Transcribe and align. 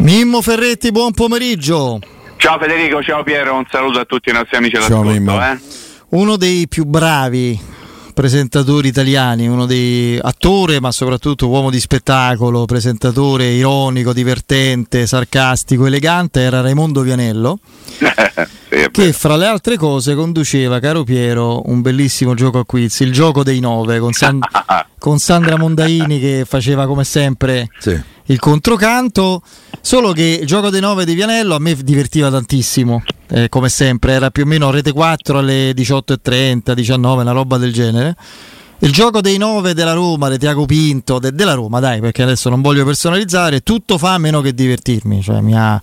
Mimmo 0.00 0.40
Ferretti, 0.42 0.90
buon 0.92 1.12
pomeriggio. 1.12 1.98
Ciao 2.36 2.58
Federico, 2.58 3.02
ciao 3.02 3.22
Piero, 3.24 3.54
un 3.54 3.64
saluto 3.68 3.98
a 3.98 4.04
tutti 4.04 4.30
i 4.30 4.32
nostri 4.32 4.56
amici 4.56 4.76
all'ascolto. 4.76 5.40
Eh? 5.40 5.58
Uno 6.10 6.36
dei 6.36 6.68
più 6.68 6.84
bravi 6.84 7.58
presentatori 8.18 8.88
italiani, 8.88 9.46
uno 9.46 9.64
dei 9.64 10.18
attore, 10.20 10.80
ma 10.80 10.90
soprattutto 10.90 11.46
uomo 11.46 11.70
di 11.70 11.78
spettacolo, 11.78 12.64
presentatore 12.64 13.50
ironico, 13.50 14.12
divertente, 14.12 15.06
sarcastico, 15.06 15.86
elegante, 15.86 16.40
era 16.40 16.60
Raimondo 16.60 17.02
Vianello. 17.02 17.60
sì, 18.68 18.88
che 18.90 19.12
fra 19.12 19.36
le 19.36 19.46
altre 19.46 19.76
cose 19.76 20.16
conduceva, 20.16 20.80
caro 20.80 21.04
Piero, 21.04 21.62
un 21.70 21.80
bellissimo 21.80 22.34
gioco 22.34 22.58
a 22.58 22.64
quiz, 22.64 22.98
il 22.98 23.12
gioco 23.12 23.44
dei 23.44 23.60
nove, 23.60 24.00
con, 24.00 24.12
San- 24.12 24.40
con 24.98 25.20
Sandra 25.20 25.56
Mondaini 25.56 26.18
che 26.18 26.44
faceva 26.44 26.88
come 26.88 27.04
sempre 27.04 27.68
sì. 27.78 27.96
il 28.24 28.40
controcanto, 28.40 29.42
solo 29.80 30.10
che 30.10 30.38
il 30.40 30.46
gioco 30.48 30.70
dei 30.70 30.80
nove 30.80 31.04
di 31.04 31.14
Vianello 31.14 31.54
a 31.54 31.60
me 31.60 31.76
divertiva 31.76 32.32
tantissimo 32.32 33.00
eh, 33.30 33.48
come 33.48 33.68
sempre, 33.68 34.12
era 34.12 34.30
più 34.30 34.44
o 34.44 34.46
meno 34.46 34.70
rete 34.70 34.92
4 34.92 35.38
alle 35.38 35.72
18.30, 35.72 36.72
19, 36.72 37.22
una 37.22 37.32
roba 37.32 37.56
del 37.58 37.72
genere. 37.72 38.16
Il 38.80 38.92
gioco 38.92 39.20
dei 39.20 39.38
9 39.38 39.74
della 39.74 39.92
Roma, 39.92 40.28
di 40.28 40.38
Tiago 40.38 40.64
Pinto, 40.64 41.18
de- 41.18 41.32
della 41.32 41.54
Roma, 41.54 41.80
dai, 41.80 42.00
perché 42.00 42.22
adesso 42.22 42.48
non 42.48 42.60
voglio 42.60 42.84
personalizzare, 42.84 43.60
tutto 43.60 43.98
fa 43.98 44.18
meno 44.18 44.40
che 44.40 44.54
divertirmi. 44.54 45.20
Cioè, 45.20 45.40
mi 45.40 45.52
ha, 45.56 45.80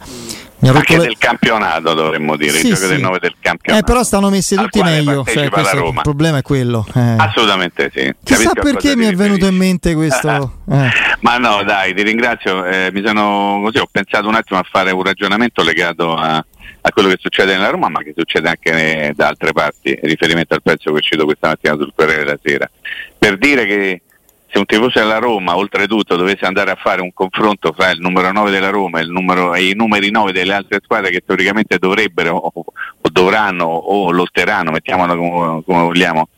mi 0.60 0.70
ha 0.70 0.72
Anche 0.72 0.96
le... 0.96 1.04
del 1.04 1.18
campionato 1.18 1.94
dovremmo 1.94 2.38
dire, 2.38 2.54
sì, 2.54 2.68
il 2.68 2.74
gioco 2.74 2.86
sì. 2.88 2.94
dei 2.94 3.02
9 3.02 3.20
del 3.20 3.36
campionato. 3.42 3.84
Eh, 3.84 3.86
però 3.86 4.02
stanno 4.02 4.30
messi 4.30 4.56
tutti 4.56 4.82
meglio. 4.82 5.26
Cioè, 5.28 5.44
il 5.44 6.00
problema 6.02 6.38
è 6.38 6.42
quello. 6.42 6.88
Eh. 6.96 7.16
Assolutamente 7.18 7.92
sì. 7.94 8.16
Chissà 8.24 8.52
perché 8.54 8.96
mi 8.96 9.08
è 9.08 9.14
venuto 9.14 9.46
in 9.46 9.56
mente 9.56 9.94
questo. 9.94 10.54
Eh. 10.68 10.90
Ma 11.20 11.38
no, 11.38 11.62
dai, 11.64 11.94
ti 11.94 12.02
ringrazio. 12.02 12.66
Eh, 12.66 12.90
mi 12.92 13.04
sono 13.06 13.60
così, 13.64 13.78
ho 13.78 13.88
pensato 13.92 14.28
un 14.28 14.34
attimo 14.34 14.60
a 14.60 14.66
fare 14.68 14.90
un 14.90 15.04
ragionamento 15.04 15.62
legato 15.62 16.16
a 16.16 16.44
a 16.88 16.92
quello 16.92 17.10
che 17.10 17.18
succede 17.20 17.54
nella 17.54 17.70
Roma, 17.70 17.90
ma 17.90 18.04
che 18.04 18.14
succede 18.16 18.48
anche 18.48 19.12
da 19.16 19.28
altre 19.28 19.54
parti, 19.54 19.90
in 19.90 20.08
riferimento 20.08 20.54
al 20.54 20.62
pezzo 20.62 20.92
che 20.92 20.98
è 20.98 21.00
uscito 21.00 21.26
questa 21.26 21.48
mattina 21.48 21.74
sul 21.74 21.92
Corriere 21.96 22.24
della 22.24 22.40
Sera. 22.42 22.70
Per 23.18 23.38
dire 23.38 23.66
che 23.66 24.02
se 24.48 24.60
un 24.60 24.66
tifoso 24.66 25.00
della 25.00 25.18
Roma, 25.18 25.58
oltretutto, 25.58 26.16
dovesse 26.16 26.46
andare 26.46 26.70
a 26.70 26.76
fare 26.76 27.02
un 27.02 27.12
confronto 27.12 27.74
fra 27.76 27.90
il 27.90 28.00
numero 28.00 28.32
9 28.32 28.52
della 28.52 28.70
Roma 28.70 29.00
e, 29.00 29.06
numero, 29.06 29.56
e 29.56 29.70
i 29.70 29.74
numeri 29.74 30.12
9 30.12 30.32
delle 30.32 30.54
altre 30.54 30.80
squadre 30.84 31.10
che 31.10 31.24
teoricamente 31.26 31.80
dovrebbero 31.80 32.36
o, 32.36 32.52
o 32.54 33.10
dovranno 33.12 33.66
o 33.66 34.12
lotteranno, 34.12 34.70
mettiamolo 34.70 35.18
come, 35.18 35.64
come 35.66 35.82
vogliamo, 35.82 36.30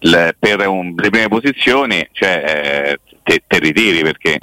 le, 0.00 0.36
per 0.38 0.68
un, 0.68 0.92
le 0.96 1.08
prime 1.08 1.28
posizioni, 1.28 2.06
cioè, 2.12 2.98
eh, 3.00 3.13
te, 3.24 3.42
te 3.46 3.58
ritiri 3.58 4.02
perché 4.02 4.38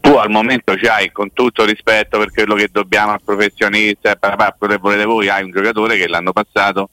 tu 0.00 0.14
al 0.14 0.30
momento 0.30 0.74
c'hai 0.74 1.12
con 1.12 1.32
tutto 1.32 1.64
rispetto 1.64 2.18
per 2.18 2.32
quello 2.32 2.54
che 2.54 2.68
dobbiamo 2.72 3.12
al 3.12 3.22
professionista, 3.24 4.18
quello 4.18 4.74
che 4.74 4.80
volete 4.80 5.04
voi, 5.04 5.28
hai 5.28 5.44
un 5.44 5.50
giocatore 5.50 5.96
che 5.96 6.08
l'anno 6.08 6.32
passato 6.32 6.90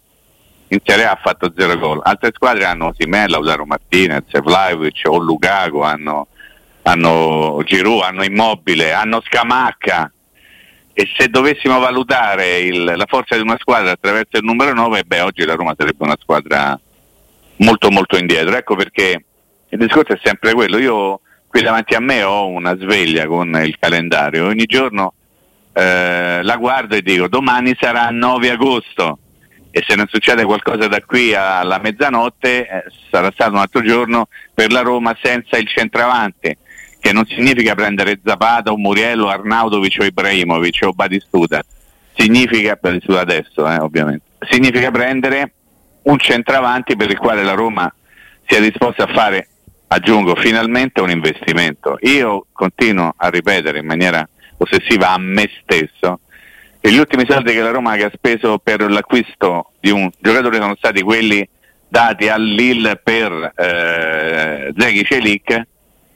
in 0.70 0.80
Serie 0.84 1.06
A 1.06 1.12
ha 1.12 1.20
fatto 1.22 1.54
zero 1.56 1.78
gol. 1.78 2.02
Altre 2.04 2.32
squadre 2.34 2.66
hanno 2.66 2.94
Simè, 2.98 3.28
Lautaro 3.28 3.66
Martinez, 3.66 4.26
Vlaovic 4.42 5.04
o 5.06 5.18
Lukaku, 5.18 5.80
hanno, 5.80 6.28
hanno 6.84 7.62
Giroud, 7.64 8.04
hanno 8.04 8.24
Immobile, 8.24 8.92
hanno 8.92 9.22
Scamacca. 9.22 10.12
E 10.94 11.08
se 11.16 11.28
dovessimo 11.28 11.80
valutare 11.80 12.60
il, 12.60 12.84
la 12.84 13.06
forza 13.08 13.36
di 13.36 13.42
una 13.42 13.58
squadra 13.60 13.92
attraverso 13.92 14.38
il 14.38 14.44
numero 14.44 14.74
9, 14.74 15.04
beh, 15.04 15.22
oggi 15.22 15.46
la 15.46 15.54
Roma 15.54 15.76
sarebbe 15.78 16.04
una 16.04 16.18
squadra 16.20 16.78
molto 17.58 17.90
molto 17.90 18.18
indietro. 18.18 18.56
Ecco 18.58 18.76
perché 18.76 19.27
il 19.70 19.78
discorso 19.78 20.14
è 20.14 20.20
sempre 20.24 20.54
quello. 20.54 20.78
Io 20.78 21.22
qui 21.48 21.62
davanti 21.62 21.96
a 21.96 22.00
me 22.00 22.24
ho 22.24 22.48
una 22.48 22.76
sveglia 22.78 23.26
con 23.26 23.60
il 23.64 23.78
calendario, 23.80 24.48
ogni 24.48 24.66
giorno 24.66 25.14
eh, 25.74 26.42
la 26.42 26.56
guardo 26.58 26.96
e 26.96 27.02
dico 27.02 27.28
domani 27.28 27.76
sarà 27.80 28.10
9 28.10 28.50
agosto. 28.50 29.20
E 29.70 29.84
se 29.86 29.96
non 29.96 30.08
succede 30.08 30.44
qualcosa 30.44 30.88
da 30.88 31.02
qui 31.02 31.36
alla 31.36 31.78
mezzanotte 31.78 32.68
eh, 32.68 32.84
sarà 33.12 33.30
stato 33.32 33.52
un 33.52 33.60
altro 33.60 33.82
giorno 33.82 34.28
per 34.54 34.72
la 34.72 34.82
Roma 34.82 35.16
senza 35.22 35.58
il 35.58 35.68
centravanti 35.68 36.58
che 37.00 37.14
non 37.14 37.26
significa 37.28 37.76
prendere 37.76 38.20
Zapata 38.24 38.72
o 38.72 38.78
Muriello, 38.78 39.28
Arnaudovic 39.28 39.98
o 40.00 40.06
Ibrahimovic 40.06 40.80
o 40.84 40.94
Batistuta. 40.94 41.64
Significa, 42.16 42.78
Batistuta 42.80 43.20
adesso 43.20 43.70
eh, 43.70 43.78
ovviamente. 43.78 44.26
Significa 44.50 44.90
prendere 44.90 45.54
un 46.04 46.18
centravanti 46.18 46.96
per 46.96 47.12
il 47.12 47.18
quale 47.18 47.44
la 47.44 47.54
Roma 47.54 47.94
sia 48.48 48.60
disposta 48.60 49.04
a 49.04 49.14
fare 49.14 49.48
aggiungo 49.88 50.36
finalmente 50.36 51.02
un 51.02 51.10
investimento. 51.10 51.98
Io 52.02 52.48
continuo 52.52 53.14
a 53.16 53.30
ripetere 53.30 53.80
in 53.80 53.86
maniera 53.86 54.28
ossessiva 54.58 55.12
a 55.12 55.18
me 55.18 55.50
stesso 55.62 56.20
che 56.80 56.92
gli 56.92 56.98
ultimi 56.98 57.26
soldi 57.28 57.54
che 57.54 57.62
la 57.62 57.72
Roma 57.72 57.94
ha 57.94 58.12
speso 58.14 58.60
per 58.60 58.90
l'acquisto 58.90 59.72
di 59.80 59.90
un 59.90 60.10
giocatore 60.20 60.58
sono 60.58 60.76
stati 60.78 61.02
quelli 61.02 61.48
dati 61.88 62.28
al 62.28 62.44
Lille 62.44 62.98
per 62.98 63.54
eh, 63.56 64.74
Zeghi 64.78 65.04
Celic. 65.04 65.62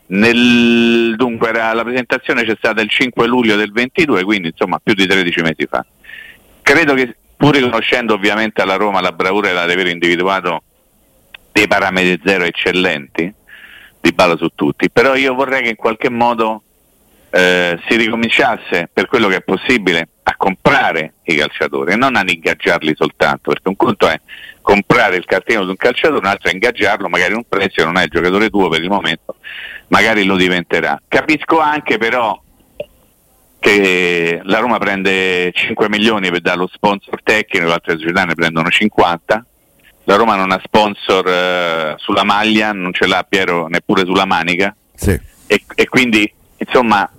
Nel, 0.08 1.16
dunque 1.16 1.54
la 1.54 1.84
presentazione 1.84 2.44
c'è 2.44 2.56
stata 2.58 2.82
il 2.82 2.90
5 2.90 3.26
luglio 3.28 3.56
del 3.56 3.72
22, 3.72 4.24
quindi 4.24 4.50
insomma 4.50 4.80
più 4.84 4.94
di 4.94 5.08
13 5.08 5.42
mesi 5.42 5.66
fa. 5.70 5.86
Credo 6.62 6.94
che 6.94 7.16
pur 7.38 7.56
riconoscendo 7.56 8.14
ovviamente 8.14 8.62
alla 8.62 8.76
Roma 8.76 9.02
la 9.02 9.14
bravura 9.14 9.50
di 9.52 9.72
aver 9.72 9.88
individuato 9.88 10.64
dei 11.52 11.68
parametri 11.68 12.22
zero 12.24 12.44
eccellenti, 12.44 13.34
di 14.02 14.12
balla 14.12 14.36
su 14.36 14.50
tutti, 14.56 14.90
però 14.90 15.16
io 15.16 15.34
vorrei 15.34 15.62
che 15.62 15.70
in 15.70 15.76
qualche 15.76 16.10
modo 16.10 16.64
eh, 17.30 17.80
si 17.88 17.96
ricominciasse 17.96 18.90
per 18.92 19.08
quello 19.08 19.28
che 19.28 19.38
è 19.38 19.42
possibile 19.42 20.10
a 20.24 20.36
comprare 20.36 21.14
i 21.24 21.36
calciatori 21.36 21.94
e 21.94 21.96
non 21.96 22.16
a 22.16 22.24
ingaggiarli 22.26 22.94
soltanto, 22.96 23.52
perché 23.52 23.70
un 23.70 23.76
conto 23.76 24.08
è 24.08 24.20
comprare 24.62 25.16
il 25.16 25.26
cartino 25.26 25.64
di 25.64 25.70
un 25.70 25.78
calciatore, 25.78 26.20
un 26.20 26.26
altro 26.26 26.50
è 26.50 26.54
ingaggiarlo 26.54 27.08
magari 27.08 27.32
in 27.32 27.38
un 27.38 27.46
prezzo 27.48 27.84
non 27.84 27.98
è 27.98 28.04
il 28.04 28.10
giocatore 28.10 28.50
tuo 28.50 28.68
per 28.68 28.82
il 28.82 28.90
momento, 28.90 29.36
magari 29.88 30.26
lo 30.26 30.36
diventerà. 30.36 31.02
Capisco 31.08 31.60
anche 31.60 31.98
però 31.98 32.40
che 33.60 34.42
la 34.44 34.58
Roma 34.58 34.80
prende 34.80 35.52
5 35.54 35.88
milioni 35.88 36.32
per 36.32 36.42
dare 36.42 36.58
lo 36.58 36.70
sponsor 36.72 37.22
tecnico, 37.22 37.68
le 37.68 37.74
altre 37.74 37.98
società 37.98 38.26
ne 38.26 38.34
prendono 38.34 38.70
50 38.70 39.46
la 40.12 40.18
Roma 40.18 40.36
non 40.36 40.52
ha 40.52 40.60
sponsor 40.64 41.28
eh, 41.28 41.94
sulla 41.98 42.24
maglia, 42.24 42.74
non 42.74 42.92
ce 42.94 43.08
l'ha 43.08 43.26
Piero 43.28 43.68
neppure 43.68 44.04
sulla 44.06 44.26
manica 44.26 44.76
sì. 44.94 45.18
e, 45.48 45.64
e, 45.74 45.88
quindi 45.88 46.32
insomma 46.58 47.10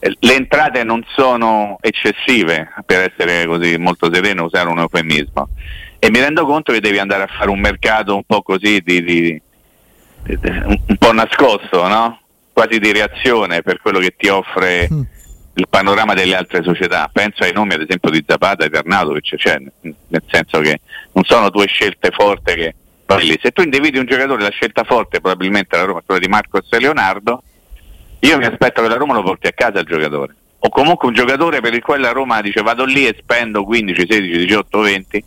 le 0.00 0.34
entrate 0.34 0.82
non 0.82 1.04
sono 1.14 1.78
eccessive 1.80 2.72
per 2.84 3.12
essere 3.12 3.46
così 3.46 3.76
molto 3.76 4.12
sereno, 4.12 4.44
usare 4.44 4.68
un 4.68 4.80
eufemismo 4.80 5.48
e 6.00 6.10
mi 6.10 6.18
rendo 6.18 6.44
conto 6.44 6.72
che 6.72 6.80
devi 6.80 6.98
andare 6.98 7.22
a 7.22 7.28
fare 7.28 7.50
un 7.50 7.60
mercato 7.60 8.16
un 8.16 8.24
po' 8.26 8.42
così 8.42 8.80
di, 8.80 9.04
di, 9.04 9.42
di, 10.24 10.38
un 10.42 10.96
po' 10.98 11.12
nascosto, 11.12 11.86
no? 11.86 12.20
quasi 12.52 12.80
di 12.80 12.90
reazione 12.90 13.62
per 13.62 13.80
quello 13.80 14.00
che 14.00 14.14
ti 14.16 14.26
offre 14.26 14.88
mm 14.90 15.02
il 15.54 15.66
panorama 15.68 16.14
delle 16.14 16.34
altre 16.34 16.62
società. 16.62 17.10
Penso 17.12 17.42
ai 17.42 17.52
nomi 17.52 17.74
ad 17.74 17.82
esempio 17.82 18.10
di 18.10 18.24
Zapata 18.26 18.64
e 18.64 18.68
di 18.68 18.76
Arnautovic, 18.76 19.36
cioè, 19.36 19.58
nel 19.80 20.22
senso 20.28 20.60
che 20.60 20.80
non 21.12 21.24
sono 21.24 21.50
due 21.50 21.66
scelte 21.66 22.10
forti 22.10 22.54
che 22.54 22.74
lì. 23.18 23.38
Se 23.40 23.50
tu 23.50 23.62
individui 23.62 24.00
un 24.00 24.06
giocatore, 24.06 24.42
la 24.42 24.50
scelta 24.50 24.84
forte 24.84 25.20
probabilmente 25.20 25.76
la 25.76 25.84
Roma 25.84 26.02
quella 26.04 26.20
di 26.20 26.28
Marcos 26.28 26.66
e 26.70 26.78
Leonardo, 26.78 27.42
io 28.20 28.38
mi 28.38 28.44
aspetto 28.44 28.82
che 28.82 28.88
la 28.88 28.96
Roma 28.96 29.14
lo 29.14 29.22
porti 29.22 29.48
a 29.48 29.52
casa 29.52 29.80
il 29.80 29.86
giocatore. 29.86 30.34
O 30.60 30.68
comunque 30.68 31.08
un 31.08 31.14
giocatore 31.14 31.60
per 31.60 31.74
il 31.74 31.82
quale 31.82 32.02
la 32.02 32.12
Roma 32.12 32.40
dice 32.40 32.62
vado 32.62 32.84
lì 32.84 33.06
e 33.06 33.16
spendo 33.18 33.64
15, 33.64 34.06
16, 34.08 34.38
18, 34.46 34.80
20. 34.80 35.24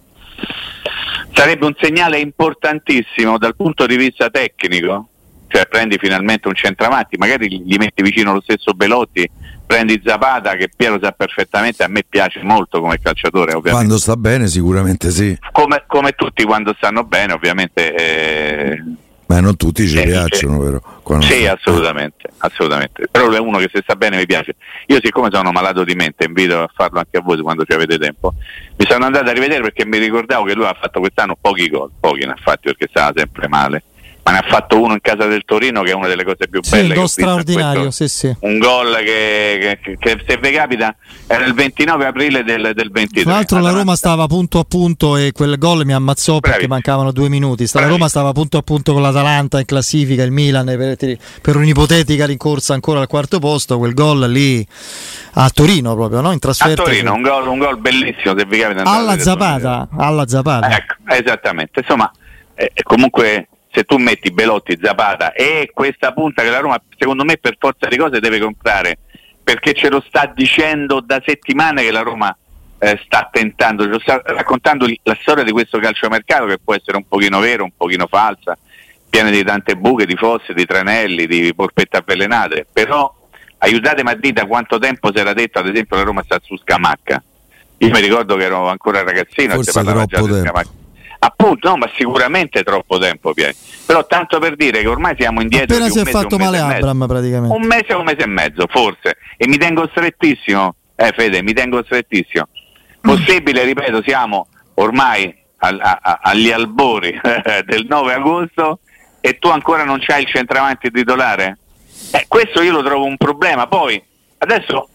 Sarebbe 1.33 1.65
un 1.65 1.75
segnale 1.77 2.19
importantissimo 2.19 3.37
dal 3.37 3.55
punto 3.55 3.85
di 3.85 3.97
vista 3.97 4.29
tecnico, 4.29 5.09
cioè 5.47 5.67
prendi 5.67 5.97
finalmente 5.97 6.47
un 6.47 6.55
centravanti, 6.55 7.17
magari 7.17 7.61
gli 7.61 7.75
metti 7.75 8.01
vicino 8.01 8.31
lo 8.31 8.41
stesso 8.41 8.73
Belotti 8.73 9.29
prendi 9.65 10.01
Zapata 10.03 10.55
che 10.55 10.69
Piero 10.75 10.99
sa 11.01 11.11
perfettamente, 11.11 11.83
a 11.83 11.87
me 11.87 12.03
piace 12.07 12.41
molto 12.43 12.79
come 12.81 12.99
calciatore. 12.99 13.53
Ovviamente. 13.53 13.71
Quando 13.71 13.97
sta 13.97 14.15
bene 14.15 14.47
sicuramente 14.47 15.11
sì. 15.11 15.37
Come, 15.51 15.83
come 15.87 16.11
tutti 16.11 16.43
quando 16.43 16.73
stanno 16.77 17.03
bene 17.03 17.33
ovviamente. 17.33 17.93
Eh, 17.93 18.83
Ma 19.27 19.39
non 19.39 19.55
tutti 19.57 19.87
ci 19.87 19.97
eh, 19.97 20.03
piacciono, 20.03 20.59
vero? 20.59 20.81
Quando 21.01 21.25
sì, 21.25 21.45
assolutamente, 21.45 22.29
assolutamente. 22.37 23.07
Però 23.09 23.29
è 23.31 23.39
uno 23.39 23.57
che 23.57 23.69
se 23.71 23.81
sta 23.81 23.95
bene 23.95 24.17
mi 24.17 24.25
piace. 24.25 24.55
Io 24.87 24.99
siccome 25.01 25.29
sono 25.31 25.51
malato 25.51 25.83
di 25.83 25.95
mente, 25.95 26.25
invito 26.25 26.61
a 26.61 26.69
farlo 26.73 26.99
anche 26.99 27.17
a 27.17 27.21
voi 27.21 27.41
quando 27.41 27.65
ci 27.65 27.73
avete 27.73 27.97
tempo, 27.97 28.33
mi 28.75 28.85
sono 28.87 29.05
andato 29.05 29.29
a 29.29 29.33
rivedere 29.33 29.61
perché 29.61 29.85
mi 29.85 29.97
ricordavo 29.97 30.45
che 30.45 30.53
lui 30.53 30.65
ha 30.65 30.77
fatto 30.79 30.99
quest'anno 30.99 31.35
pochi 31.39 31.69
gol, 31.69 31.91
pochi 31.99 32.25
ne 32.25 32.33
ha 32.33 32.39
fatti 32.41 32.65
perché 32.65 32.87
stava 32.89 33.13
sempre 33.15 33.47
male 33.47 33.83
ma 34.25 34.31
ne 34.31 34.37
ha 34.39 34.45
fatto 34.47 34.81
uno 34.81 34.93
in 34.93 35.01
casa 35.01 35.27
del 35.27 35.43
Torino 35.45 35.83
che 35.83 35.91
è 35.91 35.93
una 35.93 36.07
delle 36.07 36.23
cose 36.23 36.47
più 36.49 36.59
belle. 36.67 36.95
Sì, 36.95 37.07
straordinario, 37.07 37.91
sì, 37.91 38.07
sì. 38.07 38.35
Un 38.39 38.57
gol 38.57 38.95
che, 39.03 39.77
che, 39.79 39.97
che, 39.99 40.23
se 40.27 40.39
vi 40.41 40.51
capita 40.51 40.95
era 41.27 41.45
il 41.45 41.53
29 41.53 42.07
aprile 42.07 42.43
del, 42.43 42.71
del 42.73 42.89
23. 42.91 43.21
Tra 43.21 43.33
l'altro 43.33 43.59
la 43.59 43.69
Roma 43.69 43.95
stava 43.95 44.25
punto 44.25 44.57
a 44.57 44.63
punto 44.63 45.15
e 45.15 45.31
quel 45.31 45.59
gol 45.59 45.85
mi 45.85 45.93
ammazzò 45.93 46.39
Bravi. 46.39 46.55
perché 46.55 46.67
mancavano 46.67 47.11
due 47.11 47.29
minuti. 47.29 47.69
La 47.73 47.85
Roma 47.85 48.07
stava 48.07 48.31
punto 48.31 48.57
a 48.57 48.63
punto 48.63 48.93
con 48.93 49.03
l'Atalanta 49.03 49.59
in 49.59 49.65
classifica, 49.65 50.23
il 50.23 50.31
Milan 50.31 50.65
per, 50.65 51.17
per 51.39 51.55
un'ipotetica 51.55 52.25
rincorsa 52.25 52.73
ancora 52.73 53.01
al 53.01 53.07
quarto 53.07 53.37
posto, 53.37 53.77
quel 53.77 53.93
gol 53.93 54.27
lì 54.31 54.65
a 55.33 55.47
Torino 55.51 55.93
proprio, 55.93 56.21
no? 56.21 56.31
In 56.31 56.39
trasferta. 56.39 56.81
A 56.81 56.85
Torino, 56.85 57.13
un 57.13 57.21
gol, 57.21 57.47
un 57.47 57.59
gol 57.59 57.77
bellissimo 57.77 58.35
se 58.35 58.43
vi 58.47 58.57
capita. 58.57 58.81
Alla 58.85 59.19
Zapata, 59.19 59.87
alla 59.95 60.27
Zapata. 60.27 60.75
Ecco, 60.75 60.95
esattamente. 61.09 61.81
Insomma, 61.81 62.11
eh, 62.55 62.71
comunque 62.81 63.49
se 63.75 63.83
tu 63.83 63.97
metti 63.97 64.31
Belotti, 64.31 64.79
Zapata 64.81 65.33
e 65.33 65.69
questa 65.73 66.13
punta 66.13 66.41
che 66.41 66.49
la 66.49 66.59
Roma 66.59 66.81
secondo 66.97 67.25
me 67.25 67.35
per 67.35 67.57
forza 67.59 67.87
di 67.89 67.97
cose 67.97 68.21
deve 68.21 68.39
comprare 68.39 68.99
perché 69.43 69.73
ce 69.73 69.89
lo 69.89 70.01
sta 70.07 70.31
dicendo 70.33 71.01
da 71.01 71.21
settimane 71.23 71.83
che 71.83 71.91
la 71.91 72.01
Roma 72.01 72.35
eh, 72.79 72.99
sta 73.03 73.27
tentando, 73.29 73.83
ce 73.83 73.89
lo 73.89 73.99
sta 73.99 74.21
raccontando 74.23 74.87
la 75.03 75.17
storia 75.21 75.43
di 75.43 75.51
questo 75.51 75.77
calciomercato 75.77 76.45
che 76.45 76.57
può 76.57 76.73
essere 76.73 76.95
un 76.97 77.05
pochino 77.07 77.39
vero, 77.39 77.65
un 77.65 77.71
pochino 77.75 78.07
falsa, 78.07 78.57
piena 79.09 79.29
di 79.29 79.43
tante 79.43 79.75
buche, 79.75 80.05
di 80.05 80.15
fosse, 80.15 80.53
di 80.53 80.65
tranelli, 80.65 81.27
di 81.27 81.53
polpette 81.53 81.97
avvelenate, 81.97 82.65
però 82.71 83.13
aiutatemi 83.57 84.09
a 84.09 84.15
dire 84.15 84.33
da 84.33 84.45
quanto 84.45 84.79
tempo 84.79 85.11
si 85.13 85.19
era 85.19 85.33
detto 85.33 85.59
ad 85.59 85.67
esempio 85.67 85.97
la 85.97 86.03
Roma 86.03 86.23
sta 86.23 86.39
su 86.41 86.57
Scamacca. 86.57 87.23
Io 87.79 87.89
mi 87.89 87.99
ricordo 87.99 88.37
che 88.37 88.45
ero 88.45 88.69
ancora 88.69 89.03
ragazzino 89.03 89.55
Forse 89.55 89.71
troppo 89.83 90.05
tempo. 90.05 90.83
Appunto, 91.19 91.69
no, 91.69 91.77
ma 91.77 91.89
sicuramente 91.95 92.63
troppo 92.63 92.97
tempo, 92.97 93.33
Pieri. 93.33 93.55
Però 93.85 94.05
tanto 94.05 94.39
per 94.39 94.55
dire 94.55 94.81
che 94.81 94.87
ormai 94.87 95.15
siamo 95.17 95.41
indietro. 95.41 95.75
Appena 95.75 95.89
si 95.89 95.99
è 95.99 96.05
fatto 96.05 96.37
male 96.37 96.59
Abram 96.59 97.05
praticamente. 97.07 97.55
Un 97.55 97.65
mese 97.65 97.93
o 97.93 97.99
un 97.99 98.05
mese 98.05 98.21
e 98.21 98.27
mezzo, 98.27 98.65
forse. 98.69 99.17
E 99.37 99.47
mi 99.47 99.57
tengo 99.57 99.87
strettissimo, 99.87 100.75
eh 100.95 101.13
Fede, 101.15 101.41
mi 101.41 101.53
tengo 101.53 101.83
strettissimo. 101.83 102.47
Possibile, 103.01 103.63
mm. 103.63 103.65
ripeto, 103.65 104.01
siamo 104.03 104.47
ormai 104.75 105.33
al, 105.57 105.79
a, 105.81 106.19
agli 106.21 106.51
albori 106.51 107.19
del 107.65 107.85
9 107.87 108.13
agosto 108.13 108.79
e 109.21 109.37
tu 109.37 109.49
ancora 109.49 109.83
non 109.83 109.99
c'hai 109.99 110.23
il 110.23 110.27
centravanti 110.27 110.91
titolare? 110.91 111.57
Eh, 112.11 112.25
questo 112.27 112.61
io 112.61 112.71
lo 112.71 112.83
trovo 112.83 113.05
un 113.05 113.17
problema. 113.17 113.67
Poi, 113.67 114.01
adesso 114.39 114.89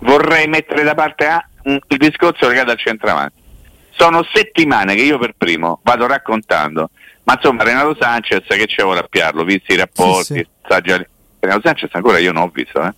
vorrei 0.00 0.46
mettere 0.46 0.82
da 0.82 0.94
parte 0.94 1.26
a, 1.26 1.48
un, 1.64 1.78
il 1.88 1.96
discorso 1.96 2.48
legato 2.48 2.70
al 2.70 2.78
centravanti 2.78 3.44
sono 3.96 4.24
settimane 4.32 4.94
che 4.94 5.02
io 5.02 5.18
per 5.18 5.34
primo 5.36 5.80
vado 5.82 6.06
raccontando, 6.06 6.90
ma 7.24 7.34
insomma 7.34 7.62
Renato 7.64 7.96
Sanchez 7.98 8.44
che 8.46 8.66
c'è 8.66 8.84
ora 8.84 9.00
a 9.00 9.06
piarlo, 9.08 9.44
visti 9.44 9.72
i 9.72 9.76
rapporti, 9.76 10.34
sì, 10.34 10.46
sì. 10.68 10.80
Già... 10.82 11.06
Renato 11.40 11.62
Sanchez 11.64 11.90
ancora 11.92 12.18
io 12.18 12.32
non 12.32 12.44
ho 12.44 12.50
visto, 12.52 12.82
eh? 12.82 12.92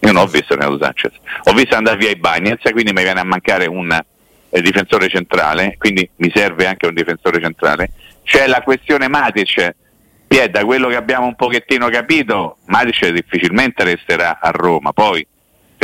Io 0.00 0.12
non 0.12 0.22
ho 0.22 0.26
visto 0.26 0.54
Renato 0.54 0.78
Sanchez. 0.80 1.12
Ho 1.44 1.52
visto 1.54 1.74
andare 1.74 1.96
via 1.96 2.10
i 2.10 2.16
Bagnets, 2.16 2.70
quindi 2.72 2.92
mi 2.92 3.02
viene 3.02 3.20
a 3.20 3.24
mancare 3.24 3.66
un 3.66 3.90
eh, 4.50 4.60
difensore 4.60 5.08
centrale, 5.08 5.76
quindi 5.78 6.08
mi 6.16 6.30
serve 6.34 6.66
anche 6.66 6.86
un 6.86 6.94
difensore 6.94 7.40
centrale. 7.40 7.90
C'è 8.22 8.46
la 8.46 8.60
questione 8.62 9.08
Matic, 9.08 9.74
Pied, 10.26 10.50
da 10.50 10.64
quello 10.64 10.88
che 10.88 10.96
abbiamo 10.96 11.26
un 11.26 11.34
pochettino 11.34 11.88
capito, 11.88 12.58
Matic 12.66 13.08
difficilmente 13.08 13.82
resterà 13.82 14.38
a 14.40 14.50
Roma, 14.50 14.92
poi 14.92 15.26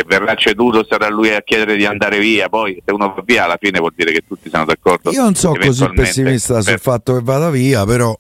se 0.01 0.05
verrà 0.07 0.35
ceduto 0.35 0.85
sarà 0.89 1.09
lui 1.09 1.33
a 1.33 1.43
chiedere 1.43 1.77
di 1.77 1.85
andare 1.85 2.19
via, 2.19 2.49
poi 2.49 2.81
se 2.85 2.93
uno 2.93 3.13
va 3.15 3.23
via 3.25 3.45
alla 3.45 3.59
fine 3.61 3.79
vuol 3.79 3.93
dire 3.95 4.13
che 4.13 4.23
tutti 4.27 4.49
sono 4.49 4.65
d'accordo. 4.65 5.11
Io 5.11 5.23
non 5.23 5.35
sono 5.35 5.59
così 5.59 5.89
pessimista 5.91 6.55
per... 6.55 6.63
sul 6.63 6.79
fatto 6.79 7.15
che 7.15 7.21
vada 7.23 7.51
via, 7.51 7.85
però... 7.85 8.17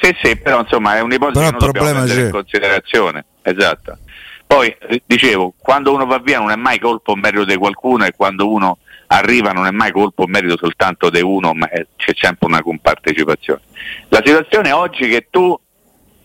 Sì, 0.00 0.14
sì, 0.22 0.36
però 0.36 0.60
insomma 0.60 0.96
è 0.96 1.00
un'ipotesi 1.00 1.38
però 1.38 1.46
che 1.46 1.64
non 1.64 1.72
dobbiamo 1.72 1.98
prendere 1.98 2.26
in 2.26 2.30
considerazione. 2.30 3.24
Esatto. 3.42 3.98
Poi 4.46 4.76
dicevo, 5.06 5.54
quando 5.56 5.94
uno 5.94 6.04
va 6.04 6.18
via 6.18 6.38
non 6.38 6.50
è 6.50 6.56
mai 6.56 6.78
colpo 6.78 7.12
o 7.12 7.16
merito 7.16 7.44
di 7.44 7.56
qualcuno 7.56 8.04
e 8.04 8.12
quando 8.14 8.50
uno 8.50 8.78
arriva 9.06 9.52
non 9.52 9.66
è 9.66 9.70
mai 9.70 9.92
colpo 9.92 10.24
o 10.24 10.26
merito 10.26 10.56
soltanto 10.58 11.08
di 11.08 11.20
uno, 11.20 11.54
ma 11.54 11.68
c'è 11.68 12.12
sempre 12.14 12.48
una 12.48 12.62
compartecipazione. 12.62 13.60
La 14.08 14.20
situazione 14.24 14.72
oggi 14.72 15.08
che 15.08 15.28
tu, 15.30 15.58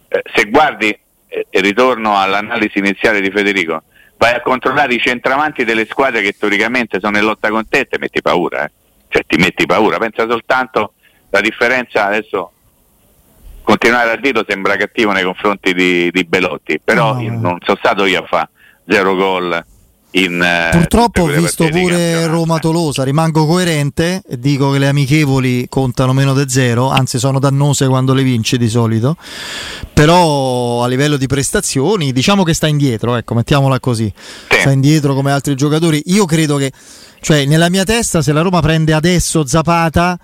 eh, 0.09 0.21
se 0.33 0.45
guardi, 0.45 0.89
eh, 1.27 1.45
e 1.49 1.61
ritorno 1.61 2.17
all'analisi 2.17 2.79
iniziale 2.79 3.21
di 3.21 3.29
Federico, 3.29 3.83
vai 4.17 4.33
a 4.33 4.41
controllare 4.41 4.93
i 4.93 4.99
centravanti 4.99 5.63
delle 5.63 5.85
squadre 5.85 6.21
che 6.21 6.35
teoricamente 6.37 6.99
sono 6.99 7.17
in 7.17 7.23
lotta 7.23 7.49
con 7.49 7.67
te 7.67 7.79
e 7.79 7.87
ti 7.87 7.97
metti 7.99 8.21
paura, 8.21 8.65
eh? 8.65 8.71
cioè 9.09 9.23
ti 9.25 9.37
metti 9.37 9.65
paura, 9.65 9.97
pensa 9.97 10.27
soltanto 10.27 10.93
la 11.29 11.41
differenza 11.41 12.05
adesso 12.05 12.51
continuare 13.63 14.11
a 14.11 14.15
dirlo 14.15 14.45
sembra 14.47 14.77
cattivo 14.77 15.11
nei 15.11 15.23
confronti 15.23 15.73
di, 15.73 16.09
di 16.11 16.23
Belotti, 16.23 16.79
però 16.83 17.13
no. 17.13 17.39
non 17.39 17.57
sono 17.63 17.77
stato 17.77 18.05
io 18.05 18.23
a 18.23 18.25
fare 18.25 18.49
zero 18.87 19.15
gol 19.15 19.65
in, 20.11 20.41
eh, 20.41 20.69
Purtroppo 20.71 21.23
ho 21.23 21.27
visto 21.27 21.67
pure 21.67 22.25
Roma 22.27 22.59
Tolosa, 22.59 23.03
rimango 23.03 23.45
coerente 23.45 24.21
e 24.27 24.39
dico 24.39 24.71
che 24.71 24.79
le 24.79 24.87
amichevoli 24.87 25.67
contano 25.69 26.13
meno 26.13 26.33
di 26.33 26.49
zero, 26.49 26.89
anzi 26.89 27.19
sono 27.19 27.39
dannose 27.39 27.87
quando 27.87 28.13
le 28.13 28.23
vince 28.23 28.57
di 28.57 28.69
solito, 28.69 29.17
però 29.93 30.83
a 30.83 30.87
livello 30.87 31.17
di 31.17 31.27
prestazioni 31.27 32.13
diciamo 32.13 32.43
che 32.43 32.53
sta 32.53 32.67
indietro, 32.67 33.15
ecco, 33.15 33.33
mettiamola 33.33 33.79
così, 33.79 34.11
sì. 34.49 34.59
sta 34.59 34.71
indietro 34.71 35.13
come 35.13 35.31
altri 35.31 35.55
giocatori. 35.55 36.01
Io 36.05 36.25
credo 36.25 36.55
che, 36.55 36.71
cioè 37.19 37.45
nella 37.45 37.69
mia 37.69 37.83
testa 37.83 38.21
se 38.21 38.31
la 38.31 38.41
Roma 38.41 38.61
prende 38.61 38.93
adesso 38.93 39.45
Zapata 39.45 40.17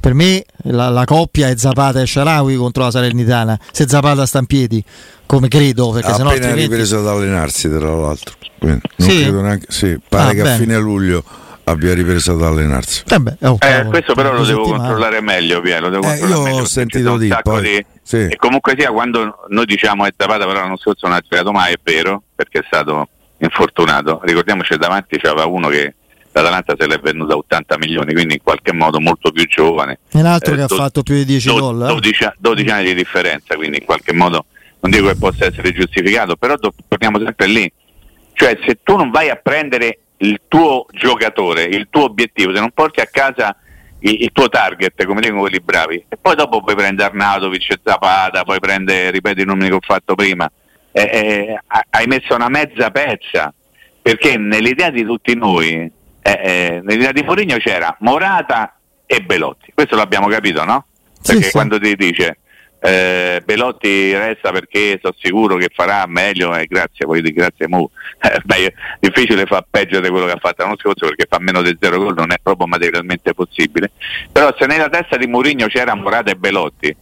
per 0.00 0.14
me 0.14 0.44
la, 0.64 0.88
la, 0.88 1.04
coppia 1.04 1.48
è 1.48 1.56
Zapata 1.56 2.00
e 2.00 2.06
Sharawi 2.06 2.56
contro 2.56 2.84
la 2.84 2.90
Salernitana. 2.90 3.58
Se 3.70 3.86
Zapata 3.86 4.26
sta 4.26 4.38
in 4.38 4.46
piedi, 4.46 4.82
come 5.26 5.48
credo, 5.48 5.90
perché 5.90 6.10
appena 6.10 6.30
altrimenti... 6.30 6.62
ripreso 6.62 6.98
ad 6.98 7.06
allenarsi, 7.06 7.68
tra 7.68 7.94
l'altro. 7.94 8.34
Quindi, 8.58 8.80
non 8.96 9.08
sì? 9.08 9.22
credo 9.22 9.40
neanche, 9.40 9.66
sì, 9.68 9.98
pare 10.08 10.30
ah, 10.30 10.32
che 10.32 10.42
bene. 10.42 10.54
a 10.54 10.58
fine 10.58 10.78
luglio 10.78 11.24
abbia 11.64 11.94
ripreso 11.94 12.32
ad 12.32 12.42
allenarsi. 12.42 13.04
Eh 13.08 13.18
beh, 13.18 13.36
oh, 13.42 13.58
eh, 13.60 13.84
questo 13.84 14.14
però 14.14 14.32
lo 14.32 14.44
devo 14.44 14.62
controllare 14.62 15.20
meglio, 15.20 15.60
Pia, 15.60 15.80
lo 15.80 15.90
devo 15.90 16.10
eh, 16.10 16.16
io 16.16 16.42
meglio, 16.42 16.62
ho 16.62 16.66
sentito 16.66 17.16
dire 17.18 17.38
poi, 17.42 17.62
di... 17.62 17.86
sì. 18.02 18.26
e 18.26 18.36
comunque 18.36 18.74
sia 18.76 18.90
quando 18.90 19.44
noi 19.48 19.66
diciamo 19.66 20.06
è 20.06 20.12
Zapata 20.16 20.46
però 20.46 20.60
l'anno 20.60 20.78
scorso 20.78 21.06
non 21.06 21.16
ha 21.16 21.20
giocato 21.20 21.52
mai, 21.52 21.74
è 21.74 21.78
vero, 21.82 22.22
perché 22.34 22.60
è 22.60 22.64
stato 22.66 23.08
infortunato. 23.38 24.20
Ricordiamoci 24.22 24.76
davanti 24.76 25.18
c'era 25.18 25.44
uno 25.44 25.68
che 25.68 25.94
l'Atalanta 26.32 26.74
se 26.78 26.86
l'è 26.86 26.98
venuta 26.98 27.34
a 27.34 27.36
80 27.36 27.78
milioni, 27.78 28.12
quindi 28.12 28.34
in 28.34 28.42
qualche 28.42 28.72
modo 28.72 29.00
molto 29.00 29.30
più 29.30 29.44
giovane. 29.46 29.98
E 30.12 30.18
un 30.18 30.26
altro 30.26 30.54
eh, 30.54 30.56
che 30.56 30.66
do- 30.66 30.74
ha 30.74 30.76
fatto 30.76 31.02
più 31.02 31.14
di 31.14 31.24
10 31.24 31.48
do- 31.48 31.58
gol. 31.58 31.86
12, 31.86 32.32
12, 32.38 32.68
anni 32.68 32.84
di 32.84 32.94
differenza, 32.94 33.54
quindi 33.56 33.78
in 33.78 33.84
qualche 33.84 34.12
modo 34.12 34.46
non 34.80 34.90
dico 34.90 35.06
che 35.08 35.16
possa 35.16 35.46
essere 35.46 35.72
giustificato, 35.72 36.36
però 36.36 36.56
do- 36.56 36.72
torniamo 36.86 37.18
sempre 37.18 37.46
lì. 37.46 37.72
Cioè 38.32 38.58
se 38.64 38.78
tu 38.82 38.96
non 38.96 39.10
vai 39.10 39.30
a 39.30 39.36
prendere 39.36 39.98
il 40.18 40.40
tuo 40.48 40.86
giocatore, 40.92 41.64
il 41.64 41.88
tuo 41.90 42.04
obiettivo, 42.04 42.54
se 42.54 42.60
non 42.60 42.70
porti 42.72 43.00
a 43.00 43.08
casa 43.10 43.56
il, 44.00 44.22
il 44.22 44.30
tuo 44.32 44.48
target, 44.48 45.04
come 45.04 45.20
dicono 45.20 45.40
quelli 45.40 45.60
bravi, 45.60 46.04
e 46.08 46.16
poi 46.20 46.36
dopo 46.36 46.62
puoi 46.62 46.76
prendere 46.76 47.08
Arnautovic 47.08 47.70
e 47.70 47.80
Zapata, 47.82 48.44
poi 48.44 48.60
prendere, 48.60 49.10
ripeto 49.10 49.40
i 49.40 49.44
nomi 49.44 49.68
che 49.68 49.74
ho 49.74 49.80
fatto 49.80 50.14
prima, 50.14 50.50
eh, 50.92 51.02
eh, 51.02 51.60
hai 51.90 52.06
messo 52.06 52.34
una 52.34 52.48
mezza 52.48 52.90
pezza, 52.90 53.52
perché 54.00 54.36
nell'idea 54.36 54.90
di 54.90 55.04
tutti 55.04 55.34
noi 55.34 55.90
eh, 56.28 56.40
eh, 56.42 56.80
nell'idea 56.82 57.12
di 57.12 57.22
Mourinho 57.22 57.56
c'era 57.56 57.96
Morata 58.00 58.76
e 59.06 59.20
Belotti, 59.20 59.72
questo 59.74 59.96
l'abbiamo 59.96 60.28
capito, 60.28 60.64
no? 60.64 60.86
Perché 61.22 61.44
sì, 61.44 61.50
quando 61.50 61.76
sì. 61.76 61.80
ti 61.80 61.96
dice 61.96 62.38
eh, 62.80 63.42
Belotti 63.44 64.12
resta 64.12 64.52
perché 64.52 65.00
sono 65.02 65.14
sicuro 65.18 65.56
che 65.56 65.68
farà 65.74 66.04
meglio 66.06 66.54
eh, 66.54 66.66
grazie, 66.66 67.06
poi 67.06 67.22
di 67.22 67.32
grazie 67.32 67.66
Mu. 67.68 67.88
Eh, 68.20 68.40
beh, 68.44 68.74
difficile 68.98 69.46
fa 69.46 69.64
peggio 69.68 70.00
di 70.00 70.08
quello 70.08 70.26
che 70.26 70.32
ha 70.32 70.38
fatto 70.40 70.64
l'anno 70.64 70.76
scorso 70.76 71.06
perché 71.06 71.26
fa 71.28 71.38
meno 71.38 71.62
di 71.62 71.76
zero 71.80 71.98
gol, 71.98 72.14
non 72.16 72.32
è 72.32 72.36
proprio 72.42 72.66
materialmente 72.66 73.32
possibile. 73.32 73.92
Però 74.32 74.52
se 74.58 74.66
nella 74.66 74.88
testa 74.88 75.16
di 75.16 75.28
Mourinho 75.28 75.68
c'era 75.68 75.94
Morata 75.94 76.32
e 76.32 76.34
Belotti, 76.34 76.94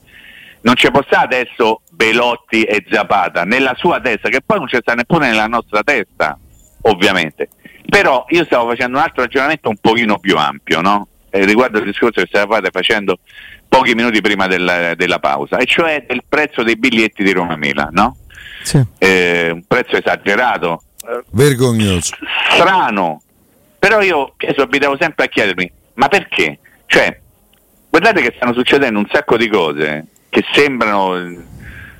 non 0.60 0.74
ci 0.74 0.90
può 0.90 1.02
stare 1.06 1.24
adesso 1.24 1.80
Belotti 1.90 2.64
e 2.64 2.84
Zapata 2.90 3.44
nella 3.44 3.74
sua 3.76 3.98
testa, 4.00 4.28
che 4.28 4.40
poi 4.44 4.58
non 4.58 4.66
c'è 4.66 4.78
sta 4.82 4.92
neppure 4.92 5.28
nella 5.28 5.46
nostra 5.46 5.82
testa, 5.82 6.38
ovviamente. 6.82 7.48
Però 7.88 8.26
io 8.28 8.44
stavo 8.44 8.70
facendo 8.70 8.98
un 8.98 9.02
altro 9.02 9.22
ragionamento 9.22 9.68
un 9.68 9.76
pochino 9.80 10.18
più 10.18 10.36
ampio, 10.36 10.80
no? 10.80 11.08
eh, 11.36 11.44
riguardo 11.44 11.78
il 11.78 11.84
discorso 11.84 12.22
che 12.22 12.28
stavate 12.28 12.70
facendo 12.70 13.18
pochi 13.68 13.94
minuti 13.94 14.20
prima 14.20 14.46
della, 14.46 14.94
della, 14.94 15.18
pausa, 15.18 15.58
e 15.58 15.66
cioè 15.66 16.04
del 16.06 16.22
prezzo 16.26 16.62
dei 16.62 16.76
biglietti 16.76 17.22
di 17.22 17.32
Roma 17.32 17.56
Milan, 17.56 17.90
no? 17.92 18.16
Sì. 18.62 18.82
Eh, 18.98 19.50
un 19.50 19.62
prezzo 19.66 19.96
esagerato, 19.96 20.82
vergognoso, 21.30 22.16
strano. 22.52 23.20
Però 23.78 24.00
io 24.00 24.34
abitavo 24.56 24.96
sempre 24.98 25.26
a 25.26 25.28
chiedermi, 25.28 25.70
ma 25.94 26.08
perché? 26.08 26.58
Cioè, 26.86 27.20
guardate 27.88 28.22
che 28.22 28.32
stanno 28.36 28.54
succedendo 28.54 28.98
un 28.98 29.06
sacco 29.12 29.36
di 29.36 29.48
cose 29.48 30.06
che 30.28 30.44
sembrano 30.52 31.18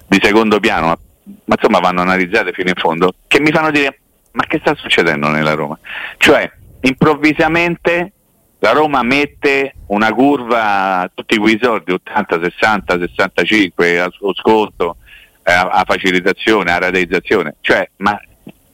di 0.06 0.18
secondo 0.20 0.58
piano, 0.58 0.86
ma, 0.86 0.98
ma 1.44 1.54
insomma 1.56 1.78
vanno 1.78 2.00
analizzate 2.00 2.52
fino 2.52 2.70
in 2.70 2.76
fondo, 2.76 3.14
che 3.28 3.40
mi 3.40 3.50
fanno 3.50 3.70
dire 3.70 4.00
ma 4.36 4.44
che 4.46 4.58
sta 4.58 4.74
succedendo 4.74 5.28
nella 5.28 5.54
Roma? 5.54 5.78
Cioè, 6.18 6.50
improvvisamente 6.80 8.12
la 8.58 8.72
Roma 8.72 9.02
mette 9.02 9.76
una 9.86 10.12
curva, 10.12 11.10
tutti 11.14 11.38
quei 11.38 11.58
soldi, 11.60 11.92
80, 11.92 12.40
60, 12.42 12.98
65 12.98 14.00
a 14.00 14.10
sconto, 14.34 14.96
eh, 15.42 15.52
a 15.52 15.82
facilitazione, 15.86 16.70
a 16.70 16.78
rateizzazione, 16.78 17.56
cioè, 17.62 17.88
ma 17.96 18.18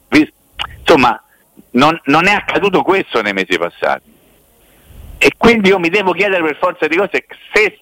insomma 0.09 1.21
non, 1.71 1.99
non, 2.05 2.27
è 2.27 2.33
accaduto 2.33 2.81
questo 2.81 3.21
nei 3.21 3.33
mesi 3.33 3.57
passati. 3.57 4.11
E 5.17 5.31
quindi 5.37 5.69
io 5.69 5.79
mi 5.79 5.89
devo 5.89 6.11
chiedere 6.11 6.43
per 6.43 6.57
forza 6.57 6.87
di 6.87 6.97
cose 6.97 7.25
se 7.53 7.79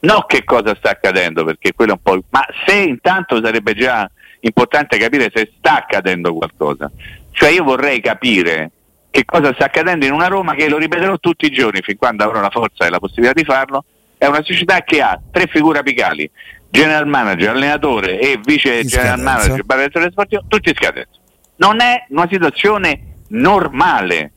no 0.00 0.24
che 0.26 0.42
cosa 0.42 0.74
sta 0.74 0.90
accadendo, 0.90 1.44
perché 1.44 1.72
quello 1.74 1.92
è 1.92 1.94
un 1.94 2.02
po'. 2.02 2.26
ma 2.30 2.44
se 2.66 2.74
intanto 2.74 3.40
sarebbe 3.40 3.74
già 3.74 4.10
importante 4.46 4.98
capire 4.98 5.30
se 5.34 5.50
sta 5.56 5.78
accadendo 5.78 6.34
qualcosa. 6.34 6.90
Cioè 7.30 7.50
io 7.50 7.64
vorrei 7.64 8.00
capire 8.00 8.70
che 9.10 9.24
cosa 9.24 9.52
sta 9.54 9.66
accadendo 9.66 10.06
in 10.06 10.12
una 10.12 10.26
Roma 10.26 10.54
che 10.54 10.68
lo 10.68 10.78
ripeterò 10.78 11.18
tutti 11.18 11.46
i 11.46 11.50
giorni 11.50 11.80
fin 11.82 11.96
quando 11.96 12.24
avrò 12.24 12.40
la 12.40 12.50
forza 12.50 12.86
e 12.86 12.90
la 12.90 12.98
possibilità 12.98 13.32
di 13.32 13.44
farlo. 13.44 13.84
È 14.16 14.26
una 14.26 14.42
società 14.42 14.80
che 14.82 15.00
ha 15.00 15.20
tre 15.30 15.46
figure 15.46 15.80
apicali, 15.80 16.30
general 16.68 17.06
manager, 17.06 17.50
allenatore 17.50 18.18
e 18.18 18.40
vice 18.42 18.80
in 18.80 18.88
general 18.88 19.18
scadenza. 19.18 19.46
manager, 19.46 19.64
direttore 19.64 20.10
sportivo, 20.10 20.44
tutti 20.48 20.68
in 20.68 20.74
scadenza. 20.74 21.18
Non 21.56 21.80
è 21.80 22.06
una 22.08 22.28
situazione 22.30 23.00
normale, 23.28 24.32